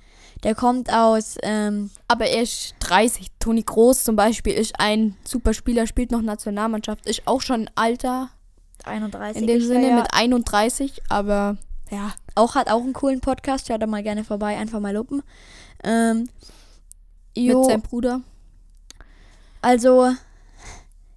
Der 0.44 0.56
kommt 0.56 0.94
aus, 0.94 1.36
ähm, 1.42 1.90
Aber 2.08 2.28
er 2.28 2.44
ist 2.44 2.76
30. 2.82 3.28
Toni 3.40 3.64
Groß 3.64 4.04
zum 4.04 4.16
Beispiel 4.16 4.54
ist 4.54 4.80
ein 4.80 5.16
super 5.24 5.54
Spieler, 5.54 5.88
spielt 5.88 6.12
noch 6.12 6.22
Nationalmannschaft, 6.22 7.08
ist 7.08 7.24
auch 7.26 7.42
schon 7.42 7.70
Alter 7.76 8.30
31. 8.84 9.42
in 9.42 9.48
dem 9.48 9.62
Sinne 9.62 9.90
ja. 9.90 9.96
mit 9.96 10.14
31, 10.14 11.02
aber 11.10 11.58
ja, 11.92 12.14
auch 12.36 12.56
hat 12.56 12.70
auch 12.70 12.82
einen 12.82 12.94
coolen 12.94 13.22
Podcast. 13.22 13.70
Hört 13.70 13.82
da 13.82 13.88
mal 13.88 14.04
gerne 14.04 14.24
vorbei, 14.24 14.58
einfach 14.58 14.80
mal 14.80 14.94
lupen. 14.94 15.24
Ähm, 15.84 16.30
mit 17.36 17.46
jo, 17.46 17.64
seinem 17.64 17.82
Bruder. 17.82 18.22
also 19.62 20.12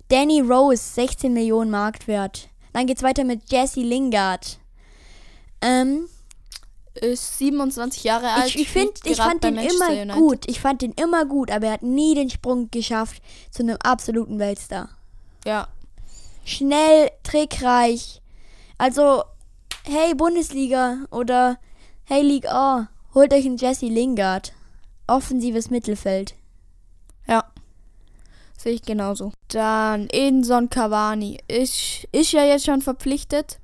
Danny 0.09 0.41
Rose, 0.41 0.83
16 0.95 1.33
Millionen 1.33 1.71
Marktwert. 1.71 2.49
Dann 2.73 2.87
geht's 2.87 3.03
weiter 3.03 3.25
mit 3.25 3.51
Jesse 3.51 3.81
Lingard. 3.81 4.59
Ähm, 5.61 6.09
Ist 6.95 7.39
27 7.39 8.05
Jahre 8.05 8.31
alt. 8.31 8.47
ich 8.47 8.61
ich, 8.61 8.69
find, 8.69 8.93
ich 9.05 9.17
fand 9.17 9.45
den 9.45 9.57
immer 9.57 9.91
United. 9.91 10.15
gut. 10.15 10.49
Ich 10.49 10.61
fand 10.61 10.83
den 10.83 10.93
immer 10.93 11.25
gut, 11.27 11.51
aber 11.51 11.67
er 11.67 11.73
hat 11.75 11.83
nie 11.83 12.15
den 12.15 12.31
Sprung 12.31 12.71
geschafft 12.71 13.23
zu 13.51 13.63
einem 13.63 13.77
absoluten 13.83 14.39
Weltstar. 14.39 14.89
Ja, 15.45 15.69
Schnell, 16.45 17.11
trickreich. 17.23 18.21
Also, 18.79 19.23
hey 19.85 20.15
Bundesliga 20.15 21.07
oder 21.11 21.59
hey 22.05 22.23
Liga 22.23 22.51
A, 22.51 22.89
holt 23.15 23.33
euch 23.33 23.47
einen 23.47 23.57
Jesse 23.57 23.87
Lingard. 23.87 24.53
Offensives 25.07 25.71
Mittelfeld. 25.71 26.35
ja. 27.27 27.45
Sehe 28.57 28.75
ich 28.75 28.83
genauso. 28.83 29.33
Dann 29.49 30.09
Edinson 30.11 30.69
Cavani. 30.69 31.39
Ist, 31.49 32.07
ist 32.13 32.33
ja 32.33 32.45
jetzt 32.45 32.67
schon 32.67 32.83
verpflichtet. 32.83 33.59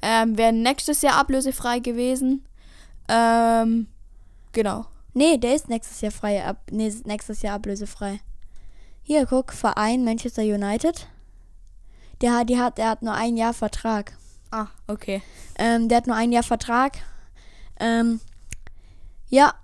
Ähm, 0.00 0.38
Wäre 0.38 0.52
nächstes 0.52 1.02
Jahr 1.02 1.16
ablösefrei 1.16 1.80
gewesen. 1.80 2.46
Ähm, 3.08 3.88
genau. 4.52 4.86
Nee, 5.14 5.36
der 5.36 5.56
ist 5.56 5.68
nächstes 5.68 6.00
Jahr 6.00 6.12
frei 6.12 6.44
ab. 6.44 6.58
Nee, 6.70 6.94
nächstes 7.04 7.42
Jahr 7.42 7.56
ablösefrei. 7.56 8.20
Hier, 9.02 9.26
guck, 9.26 9.52
Verein 9.52 10.04
Manchester 10.04 10.42
United. 10.42 11.08
Der 12.20 12.34
hat, 12.36 12.48
die 12.48 12.58
hat, 12.58 12.78
der 12.78 12.90
hat 12.90 13.02
nur 13.02 13.14
ein 13.14 13.36
Jahr 13.36 13.52
Vertrag. 13.52 14.16
Ah, 14.50 14.68
okay. 14.86 15.22
Ähm, 15.58 15.88
der 15.88 15.98
hat 15.98 16.06
nur 16.06 16.16
ein 16.16 16.32
Jahr 16.32 16.42
Vertrag. 16.42 16.98
Ähm, 17.78 18.20
ja, 19.28 19.54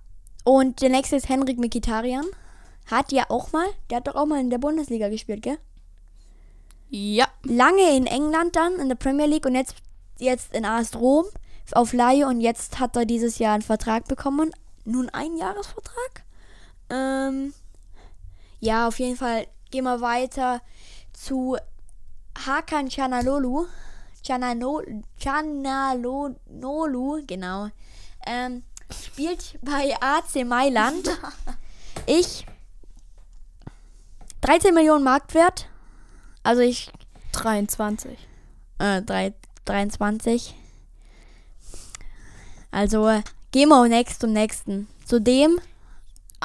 und 0.45 0.83
der 0.83 0.91
nächste 0.91 1.17
ist 1.17 1.29
Henrik 1.29 1.59
Mikitarian. 1.59 2.27
Hat 2.91 3.13
ja 3.13 3.25
auch 3.29 3.53
mal, 3.53 3.67
der 3.91 3.99
hat 3.99 4.09
doch 4.09 4.17
auch 4.17 4.27
mal 4.27 4.41
in 4.41 4.51
der 4.51 4.59
Bundesliga 4.59 5.09
gespielt, 5.09 5.43
gell? 5.43 5.59
Ja, 6.91 7.27
Lange 7.45 7.97
in 7.97 8.07
England 8.07 8.57
dann, 8.57 8.75
in 8.75 8.89
der 8.89 8.97
Premier 8.97 9.27
League 9.27 9.47
und 9.47 9.55
jetzt, 9.55 9.77
jetzt 10.19 10.53
in 10.53 10.65
AS 10.65 10.95
Rom 10.97 11.25
auf 11.73 11.93
Laie 11.93 12.27
und 12.27 12.41
jetzt 12.41 12.81
hat 12.81 12.97
er 12.97 13.07
dieses 13.07 13.39
Jahr 13.39 13.55
einen 13.55 13.63
Vertrag 13.63 14.09
bekommen. 14.09 14.51
Nun 14.85 15.09
ein 15.11 15.37
Jahresvertrag. 15.37 16.25
Ähm, 16.91 17.55
ja, 18.61 18.89
auf 18.89 18.99
jeden 18.99 19.17
Fall 19.17 19.47
gehen 19.71 19.85
wir 19.85 20.01
weiter 20.01 20.61
zu 21.13 21.57
Hakan 22.47 22.91
Chanalolu. 22.91 23.67
Chanano, 24.27 24.81
Chanalolu, 25.19 26.35
genau. 27.27 27.69
Ähm, 28.27 28.63
spielt 28.91 29.59
bei 29.63 29.95
AC 30.01 30.45
Mailand. 30.47 31.09
Ich 32.07 32.47
13 34.41 34.75
Millionen 34.75 35.05
Marktwert. 35.05 35.69
Also 36.43 36.63
ich 36.63 36.91
23. 37.33 38.19
äh, 38.79 39.03
drei- 39.03 39.35
23. 39.67 40.55
Also 42.73 43.07
äh, 43.09 43.23
gehen 43.53 43.69
wir 43.69 43.87
next 43.89 44.21
zum 44.21 44.33
nächsten. 44.33 44.89
Zudem 45.07 45.61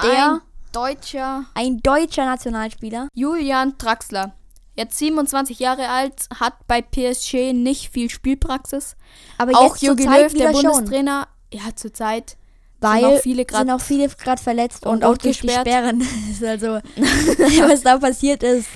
Der- 0.02 0.34
Ein 0.34 0.40
deutscher 0.72 1.44
ein 1.54 1.78
deutscher 1.82 2.26
Nationalspieler. 2.26 3.08
Julian 3.14 3.76
Draxler. 3.78 4.34
Jetzt 4.78 4.96
27 4.98 5.58
Jahre 5.58 5.88
alt, 5.88 6.28
hat 6.38 6.54
bei 6.68 6.80
PSG 6.80 7.52
nicht 7.52 7.90
viel 7.90 8.08
Spielpraxis. 8.10 8.94
Aber 9.36 9.58
auch 9.58 9.74
jetzt 9.74 9.82
Jogi 9.82 10.04
Löw, 10.04 10.32
der 10.32 10.54
schon, 10.54 10.62
Bundestrainer, 10.62 11.26
ja, 11.52 11.74
zurzeit 11.74 12.36
weil 12.80 13.00
sind 13.00 13.70
auch 13.70 13.80
viele 13.80 14.08
gerade 14.08 14.40
verletzt 14.40 14.86
und, 14.86 14.98
und 14.98 15.04
auch 15.04 15.18
durch 15.18 15.40
die 15.40 15.48
gesperrt. 15.48 15.66
Sperren. 15.66 15.98
Das 16.28 16.30
ist 16.30 16.44
also, 16.44 16.66
was 17.68 17.82
da 17.82 17.98
passiert 17.98 18.44
ist. 18.44 18.68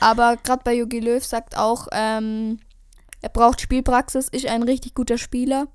Aber 0.00 0.38
gerade 0.38 0.62
bei 0.64 0.74
Jogi 0.74 0.98
Löw 0.98 1.22
sagt 1.22 1.58
auch, 1.58 1.88
ähm, 1.92 2.58
er 3.20 3.28
braucht 3.28 3.60
Spielpraxis, 3.60 4.28
ist 4.28 4.46
ein 4.46 4.62
richtig 4.62 4.94
guter 4.94 5.18
Spieler. 5.18 5.68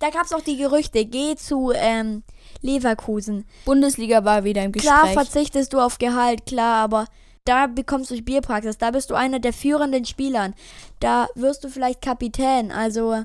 Da 0.00 0.08
gab 0.08 0.24
es 0.24 0.32
auch 0.32 0.40
die 0.40 0.56
Gerüchte, 0.56 1.04
geh 1.04 1.36
zu 1.36 1.72
ähm, 1.74 2.22
Leverkusen. 2.62 3.44
Bundesliga 3.66 4.24
war 4.24 4.44
wieder 4.44 4.62
im 4.62 4.72
Gespräch. 4.72 4.94
Klar 4.94 5.08
verzichtest 5.08 5.74
du 5.74 5.80
auf 5.80 5.98
Gehalt, 5.98 6.46
klar, 6.46 6.82
aber 6.82 7.04
da 7.46 7.66
bekommst 7.66 8.10
du 8.10 8.16
Spielpraxis. 8.16 8.76
Da 8.78 8.90
bist 8.90 9.10
du 9.10 9.14
einer 9.14 9.38
der 9.38 9.52
führenden 9.52 10.04
Spielern. 10.04 10.54
Da 11.00 11.28
wirst 11.34 11.64
du 11.64 11.68
vielleicht 11.68 12.02
Kapitän. 12.02 12.70
Also 12.70 13.24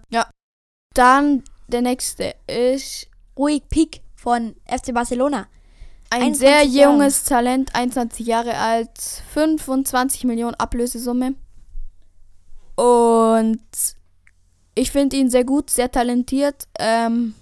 Dann 0.93 1.43
der 1.67 1.81
nächste 1.81 2.36
ist 2.47 3.07
ruhig 3.38 3.63
Pick 3.69 4.01
von 4.15 4.55
FC 4.67 4.93
Barcelona. 4.93 5.47
ein 6.10 6.21
21 6.23 6.39
sehr 6.39 6.63
Jahren. 6.63 6.93
junges 6.99 7.23
Talent, 7.23 7.73
21 7.75 8.27
Jahre 8.27 8.55
alt, 8.57 8.97
25 9.34 10.25
Millionen 10.25 10.55
Ablösesumme. 10.55 11.36
Und 12.75 13.62
ich 14.75 14.91
finde 14.91 15.17
ihn 15.17 15.29
sehr 15.29 15.43
gut, 15.45 15.69
sehr 15.69 15.91
talentiert. 15.91 16.67
Ähm, 16.79 17.36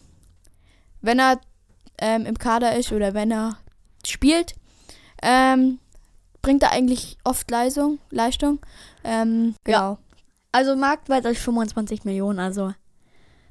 wenn 1.01 1.19
er 1.19 1.39
ähm, 1.97 2.25
im 2.25 2.37
Kader 2.37 2.75
ist 2.75 2.91
oder 2.91 3.13
wenn 3.13 3.31
er 3.31 3.57
spielt, 4.05 4.55
ähm, 5.21 5.79
bringt 6.41 6.63
er 6.63 6.71
eigentlich 6.71 7.17
oft 7.23 7.49
Leistung. 7.49 7.99
Leistung. 8.10 8.60
Ähm, 9.04 9.56
genau. 9.63 9.97
Also 10.52 10.75
Marktwert 10.75 11.25
ist 11.25 11.41
25 11.41 12.06
Millionen. 12.06 12.39
Also 12.39 12.73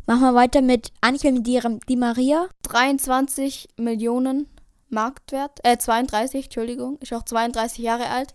machen 0.06 0.22
wir 0.22 0.34
weiter 0.34 0.62
mit 0.62 0.92
Angel 1.00 1.40
Di, 1.42 1.60
Di 1.88 1.96
Maria. 1.96 2.48
23 2.62 3.68
Millionen 3.76 4.48
Marktwert, 4.90 5.60
äh 5.64 5.76
32, 5.76 6.46
Entschuldigung, 6.46 6.98
ist 7.00 7.12
auch 7.12 7.22
32 7.22 7.78
Jahre 7.78 8.08
alt. 8.08 8.34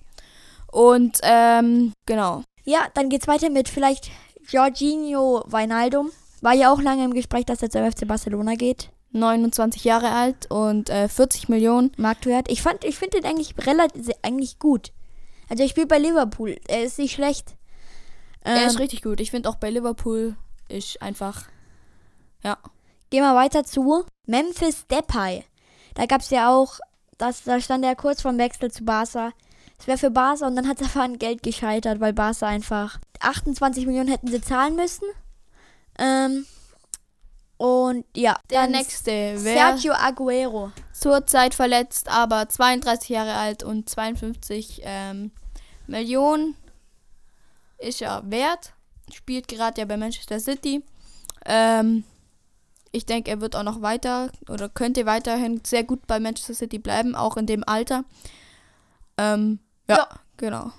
Und 0.72 1.20
ähm, 1.24 1.94
genau. 2.06 2.44
Ja, 2.66 2.88
dann 2.94 3.10
geht's 3.10 3.28
weiter 3.28 3.50
mit 3.50 3.70
vielleicht 3.70 4.10
Jorginho 4.50 5.44
Wijnaldum. 5.48 6.12
War 6.42 6.54
ja 6.54 6.72
auch 6.72 6.82
lange 6.82 7.06
im 7.06 7.13
Gespräch, 7.13 7.46
dass 7.46 7.62
er 7.62 7.70
zum 7.70 7.89
FC 7.89 8.08
Barcelona 8.08 8.56
geht. 8.56 8.89
29 9.13 9.84
Jahre 9.84 10.12
alt 10.12 10.49
und 10.49 10.89
äh, 10.89 11.08
40 11.08 11.49
Millionen. 11.49 11.91
Marktwert. 11.97 12.49
Ich 12.49 12.62
fand, 12.62 12.84
ich 12.84 12.97
finde 12.97 13.21
den 13.21 13.30
eigentlich 13.30 13.56
relativ 13.65 14.10
eigentlich 14.21 14.60
gut. 14.60 14.91
Also 15.49 15.63
er 15.63 15.69
spielt 15.69 15.89
bei 15.89 15.99
Liverpool. 15.99 16.60
Er 16.67 16.84
ist 16.84 16.97
nicht 16.99 17.13
schlecht. 17.13 17.56
er 18.41 18.62
Ähm, 18.62 18.67
ist 18.67 18.80
richtig 18.80 19.02
gut. 19.02 19.19
Ich 19.19 19.32
finde 19.32 19.49
auch 19.49 19.56
bei 19.56 19.69
Liverpool 19.69 20.36
ist 20.67 21.02
einfach. 21.02 21.43
Ja. 22.43 22.58
Gehen 23.10 23.23
wir 23.23 23.36
weiter 23.36 23.63
zu 23.63 24.06
Memphis 24.26 24.88
Depay. 24.88 25.43
Da 25.93 26.06
gab 26.08 26.21
es 26.21 26.32
ja 26.32 26.49
auch, 26.49 26.80
das, 27.17 27.43
da 27.43 27.60
stand 27.62 27.86
er 27.86 27.95
kurz 27.95 28.21
vorm 28.21 28.38
Wechsel 28.38 28.71
zu 28.71 28.84
Barca. 28.84 29.32
Es 29.78 29.88
wäre 29.88 29.97
für 29.97 30.12
Barca 30.12 30.47
und 30.47 30.56
dann 30.56 30.67
hat 30.67 30.82
einfach 30.82 31.02
an 31.02 31.19
Geld 31.19 31.43
gescheitert, 31.43 31.99
weil 31.99 32.13
Barca 32.13 32.47
einfach 32.47 32.99
28 33.19 33.86
Millionen 33.86 34.10
hätten 34.10 34.28
sie 34.28 34.41
zahlen 34.41 34.76
müssen. 34.76 35.06
Ähm, 35.99 36.45
und 37.58 38.06
ja, 38.16 38.38
Der 38.50 38.68
nächste 38.68 39.12
wäre 39.12 39.38
Sergio 39.78 39.94
Aguero. 39.94 40.72
zurzeit 40.92 41.54
verletzt, 41.54 42.10
aber 42.10 42.50
32 42.50 43.10
Jahre 43.10 43.36
alt 43.36 43.63
und 43.63 43.89
52 43.89 44.82
ähm, 44.84 45.32
Millionen 45.88 46.56
ist 47.78 48.02
er 48.02 48.24
wert. 48.30 48.74
Spielt 49.13 49.48
gerade 49.48 49.82
ja 49.82 49.86
bei 49.86 49.98
Manchester 49.98 50.39
City. 50.39 50.84
Ähm, 51.46 52.04
ich 52.92 53.06
denke, 53.06 53.30
er 53.32 53.42
wird 53.42 53.56
auch 53.56 53.63
noch 53.63 53.82
weiter 53.82 54.30
oder 54.50 54.69
könnte 54.69 55.06
weiterhin 55.06 55.62
sehr 55.65 55.84
gut 55.84 56.06
bei 56.08 56.19
Manchester 56.19 56.54
City 56.54 56.80
bleiben, 56.80 57.15
auch 57.15 57.38
in 57.38 57.46
dem 57.46 57.63
Alter. 57.67 58.04
Ähm, 59.17 59.60
ja, 59.90 59.98
Ja. 59.98 60.10
genau. 60.38 60.71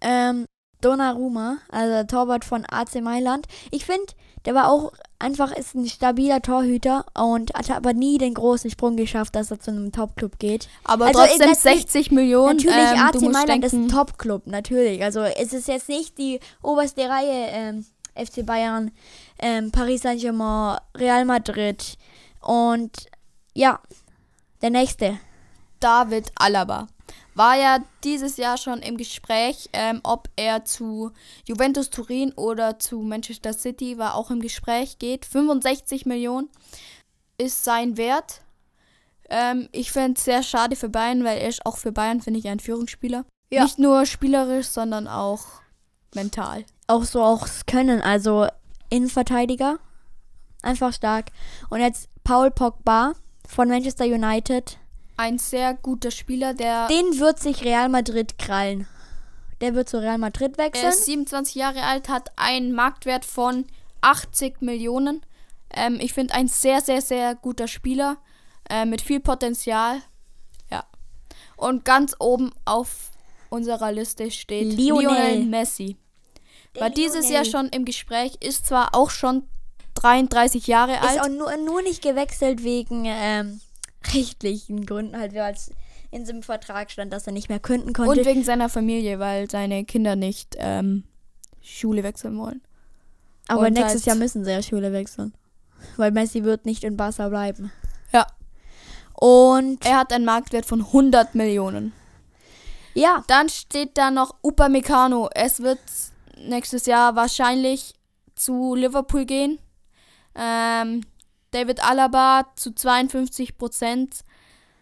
Ähm, 0.00 0.46
Donnarumma, 0.80 1.58
also 1.70 2.04
Torwart 2.06 2.44
von 2.44 2.64
AC 2.70 3.00
Mailand. 3.00 3.46
Ich 3.70 3.84
finde, 3.86 4.12
der 4.46 4.54
war 4.54 4.70
auch 4.70 4.92
einfach 5.18 5.50
ist 5.52 5.74
ein 5.74 5.86
stabiler 5.88 6.40
Torhüter 6.42 7.04
und 7.18 7.52
hat 7.54 7.70
aber 7.70 7.92
nie 7.92 8.18
den 8.18 8.34
großen 8.34 8.70
Sprung 8.70 8.96
geschafft, 8.96 9.34
dass 9.34 9.50
er 9.50 9.58
zu 9.60 9.70
einem 9.70 9.90
Top-Club 9.92 10.38
geht. 10.38 10.68
Aber 10.84 11.06
Also, 11.06 11.20
trotzdem 11.20 11.40
äh, 11.42 11.50
nat- 11.50 11.58
60 11.58 12.10
Millionen. 12.12 12.56
Natürlich, 12.56 12.76
ähm, 12.76 12.98
AC 13.00 13.32
Mailand 13.32 13.64
ist 13.64 13.72
ein 13.72 13.88
Top-Club, 13.88 14.46
natürlich. 14.46 15.02
Also 15.02 15.20
es 15.22 15.52
ist 15.52 15.68
jetzt 15.68 15.88
nicht 15.88 16.16
die 16.18 16.40
oberste 16.62 17.08
Reihe 17.08 17.46
ähm, 17.50 17.86
FC 18.14 18.44
Bayern, 18.46 18.90
ähm, 19.38 19.70
Paris 19.72 20.02
Saint-Germain, 20.02 20.78
Real 20.96 21.24
Madrid 21.24 21.96
und 22.40 22.92
ja, 23.54 23.80
der 24.62 24.70
nächste. 24.70 25.18
David 25.80 26.30
Alaba. 26.36 26.88
War 27.36 27.54
ja 27.54 27.80
dieses 28.02 28.38
Jahr 28.38 28.56
schon 28.56 28.78
im 28.78 28.96
Gespräch, 28.96 29.68
ähm, 29.74 30.00
ob 30.04 30.30
er 30.36 30.64
zu 30.64 31.12
Juventus 31.44 31.90
Turin 31.90 32.32
oder 32.32 32.78
zu 32.78 33.00
Manchester 33.00 33.52
City, 33.52 33.98
war 33.98 34.14
auch 34.14 34.30
im 34.30 34.40
Gespräch, 34.40 34.98
geht. 34.98 35.26
65 35.26 36.06
Millionen 36.06 36.48
ist 37.36 37.62
sein 37.62 37.98
Wert. 37.98 38.40
Ähm, 39.28 39.68
ich 39.72 39.92
fände 39.92 40.16
es 40.16 40.24
sehr 40.24 40.42
schade 40.42 40.76
für 40.76 40.88
Bayern, 40.88 41.24
weil 41.24 41.36
er 41.36 41.50
ist 41.50 41.66
auch 41.66 41.76
für 41.76 41.92
Bayern, 41.92 42.22
finde 42.22 42.40
ich, 42.40 42.48
ein 42.48 42.58
Führungsspieler. 42.58 43.26
Ja. 43.50 43.64
Nicht 43.64 43.78
nur 43.78 44.06
spielerisch, 44.06 44.68
sondern 44.68 45.06
auch 45.06 45.44
mental. 46.14 46.64
Auch 46.86 47.04
so 47.04 47.22
auch 47.22 47.42
das 47.42 47.66
Können, 47.66 48.00
also 48.00 48.46
Innenverteidiger. 48.88 49.78
Einfach 50.62 50.94
stark. 50.94 51.32
Und 51.68 51.80
jetzt 51.80 52.08
Paul 52.24 52.50
Pogba 52.50 53.12
von 53.46 53.68
Manchester 53.68 54.06
United. 54.06 54.78
Ein 55.16 55.38
sehr 55.38 55.74
guter 55.74 56.10
Spieler, 56.10 56.54
der 56.54 56.88
Den 56.88 57.18
wird 57.18 57.40
sich 57.40 57.64
Real 57.64 57.88
Madrid 57.88 58.38
krallen. 58.38 58.86
Der 59.60 59.74
wird 59.74 59.88
zu 59.88 59.98
Real 60.00 60.18
Madrid 60.18 60.58
er 60.58 60.66
wechseln. 60.66 60.90
ist 60.90 61.06
27 61.06 61.54
Jahre 61.54 61.82
alt, 61.82 62.08
hat 62.08 62.30
einen 62.36 62.72
Marktwert 62.72 63.24
von 63.24 63.64
80 64.02 64.60
Millionen. 64.60 65.24
Ähm, 65.74 65.98
ich 66.00 66.12
finde 66.12 66.34
ein 66.34 66.48
sehr, 66.48 66.80
sehr, 66.80 67.00
sehr 67.00 67.34
guter 67.34 67.66
Spieler 67.66 68.18
äh, 68.68 68.84
mit 68.84 69.00
viel 69.00 69.20
Potenzial. 69.20 70.02
Ja. 70.70 70.84
Und 71.56 71.84
ganz 71.84 72.14
oben 72.18 72.52
auf 72.64 73.10
unserer 73.48 73.92
Liste 73.92 74.30
steht 74.30 74.74
Lionel. 74.74 75.06
Lionel, 75.06 75.44
Messi. 75.44 75.96
War 76.78 76.90
dieses 76.90 77.30
Jahr 77.30 77.46
schon 77.46 77.68
im 77.68 77.86
Gespräch, 77.86 78.36
ist 78.40 78.66
zwar 78.66 78.94
auch 78.94 79.08
schon 79.08 79.48
33 79.94 80.66
Jahre 80.66 80.92
Ist 80.92 81.02
alt. 81.02 81.20
auch 81.22 81.28
nur, 81.28 81.56
nur 81.56 81.80
nicht 81.80 82.02
gewechselt 82.02 82.62
wegen 82.62 83.04
ähm, 83.06 83.60
rechtlichen 84.12 84.86
Gründen, 84.86 85.16
halt, 85.18 85.34
weil 85.34 85.52
es 85.54 85.70
in 86.10 86.24
seinem 86.24 86.42
Vertrag 86.42 86.90
stand, 86.90 87.12
dass 87.12 87.26
er 87.26 87.32
nicht 87.32 87.48
mehr 87.48 87.58
künden 87.60 87.92
konnte. 87.92 88.20
Und 88.20 88.26
wegen 88.26 88.44
seiner 88.44 88.68
Familie, 88.68 89.18
weil 89.18 89.50
seine 89.50 89.84
Kinder 89.84 90.16
nicht 90.16 90.54
ähm, 90.58 91.04
Schule 91.60 92.02
wechseln 92.02 92.38
wollen. 92.38 92.62
Aber 93.48 93.62
und 93.66 93.72
nächstes 93.74 94.02
halt- 94.02 94.06
Jahr 94.06 94.16
müssen 94.16 94.44
sie 94.44 94.50
ja 94.52 94.62
Schule 94.62 94.92
wechseln. 94.92 95.34
Weil 95.96 96.10
Messi 96.10 96.42
wird 96.44 96.64
nicht 96.64 96.84
in 96.84 96.96
Barca 96.96 97.28
bleiben. 97.28 97.70
Ja. 98.12 98.26
Und 99.14 99.84
Er 99.84 99.98
hat 99.98 100.12
einen 100.12 100.24
Marktwert 100.24 100.66
von 100.66 100.80
100 100.80 101.34
Millionen. 101.34 101.92
ja, 102.94 103.24
Dann 103.28 103.48
steht 103.48 103.96
da 103.98 104.10
noch 104.10 104.34
Upamecano. 104.42 105.28
Es 105.34 105.60
wird 105.60 105.78
nächstes 106.38 106.86
Jahr 106.86 107.14
wahrscheinlich 107.16 107.94
zu 108.34 108.74
Liverpool 108.74 109.24
gehen. 109.24 109.58
Ähm, 110.34 111.02
David 111.56 111.82
Alaba 111.82 112.44
zu 112.54 112.74
52 112.74 113.56
Prozent. 113.56 114.24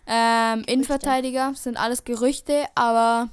Ähm, 0.09 0.65
Innenverteidiger 0.67 1.55
sind 1.55 1.77
alles 1.77 2.03
Gerüchte, 2.03 2.67
aber 2.75 3.29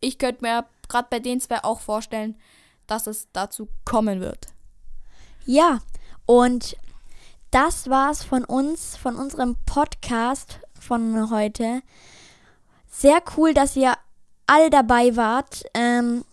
ich 0.00 0.18
könnte 0.18 0.42
mir 0.42 0.64
gerade 0.88 1.08
bei 1.10 1.18
den 1.18 1.40
zwei 1.40 1.64
auch 1.64 1.80
vorstellen, 1.80 2.36
dass 2.86 3.08
es 3.08 3.26
dazu 3.32 3.66
kommen 3.84 4.20
wird. 4.20 4.46
ja. 5.46 5.80
Und 6.26 6.76
das 7.50 7.90
war's 7.90 8.22
von 8.22 8.44
uns, 8.44 8.96
von 8.96 9.16
unserem 9.16 9.56
Podcast 9.66 10.60
von 10.78 11.30
heute. 11.30 11.82
Sehr 12.88 13.20
cool, 13.36 13.52
dass 13.52 13.74
ihr 13.74 13.94
alle 14.46 14.70
dabei 14.70 15.16
wart. 15.16 15.64
Ähm, 15.74 16.24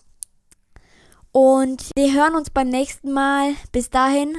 und 1.31 1.89
wir 1.95 2.13
hören 2.13 2.35
uns 2.35 2.51
beim 2.51 2.69
nächsten 2.69 3.11
Mal. 3.11 3.55
Bis 3.71 3.89
dahin. 3.89 4.37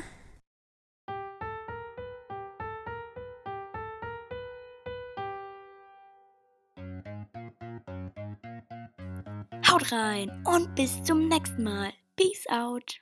Haut 9.82 9.92
rein 9.92 10.30
und 10.44 10.74
bis 10.76 11.02
zum 11.02 11.28
nächsten 11.28 11.64
Mal. 11.64 11.92
Peace 12.16 12.46
out. 12.48 13.01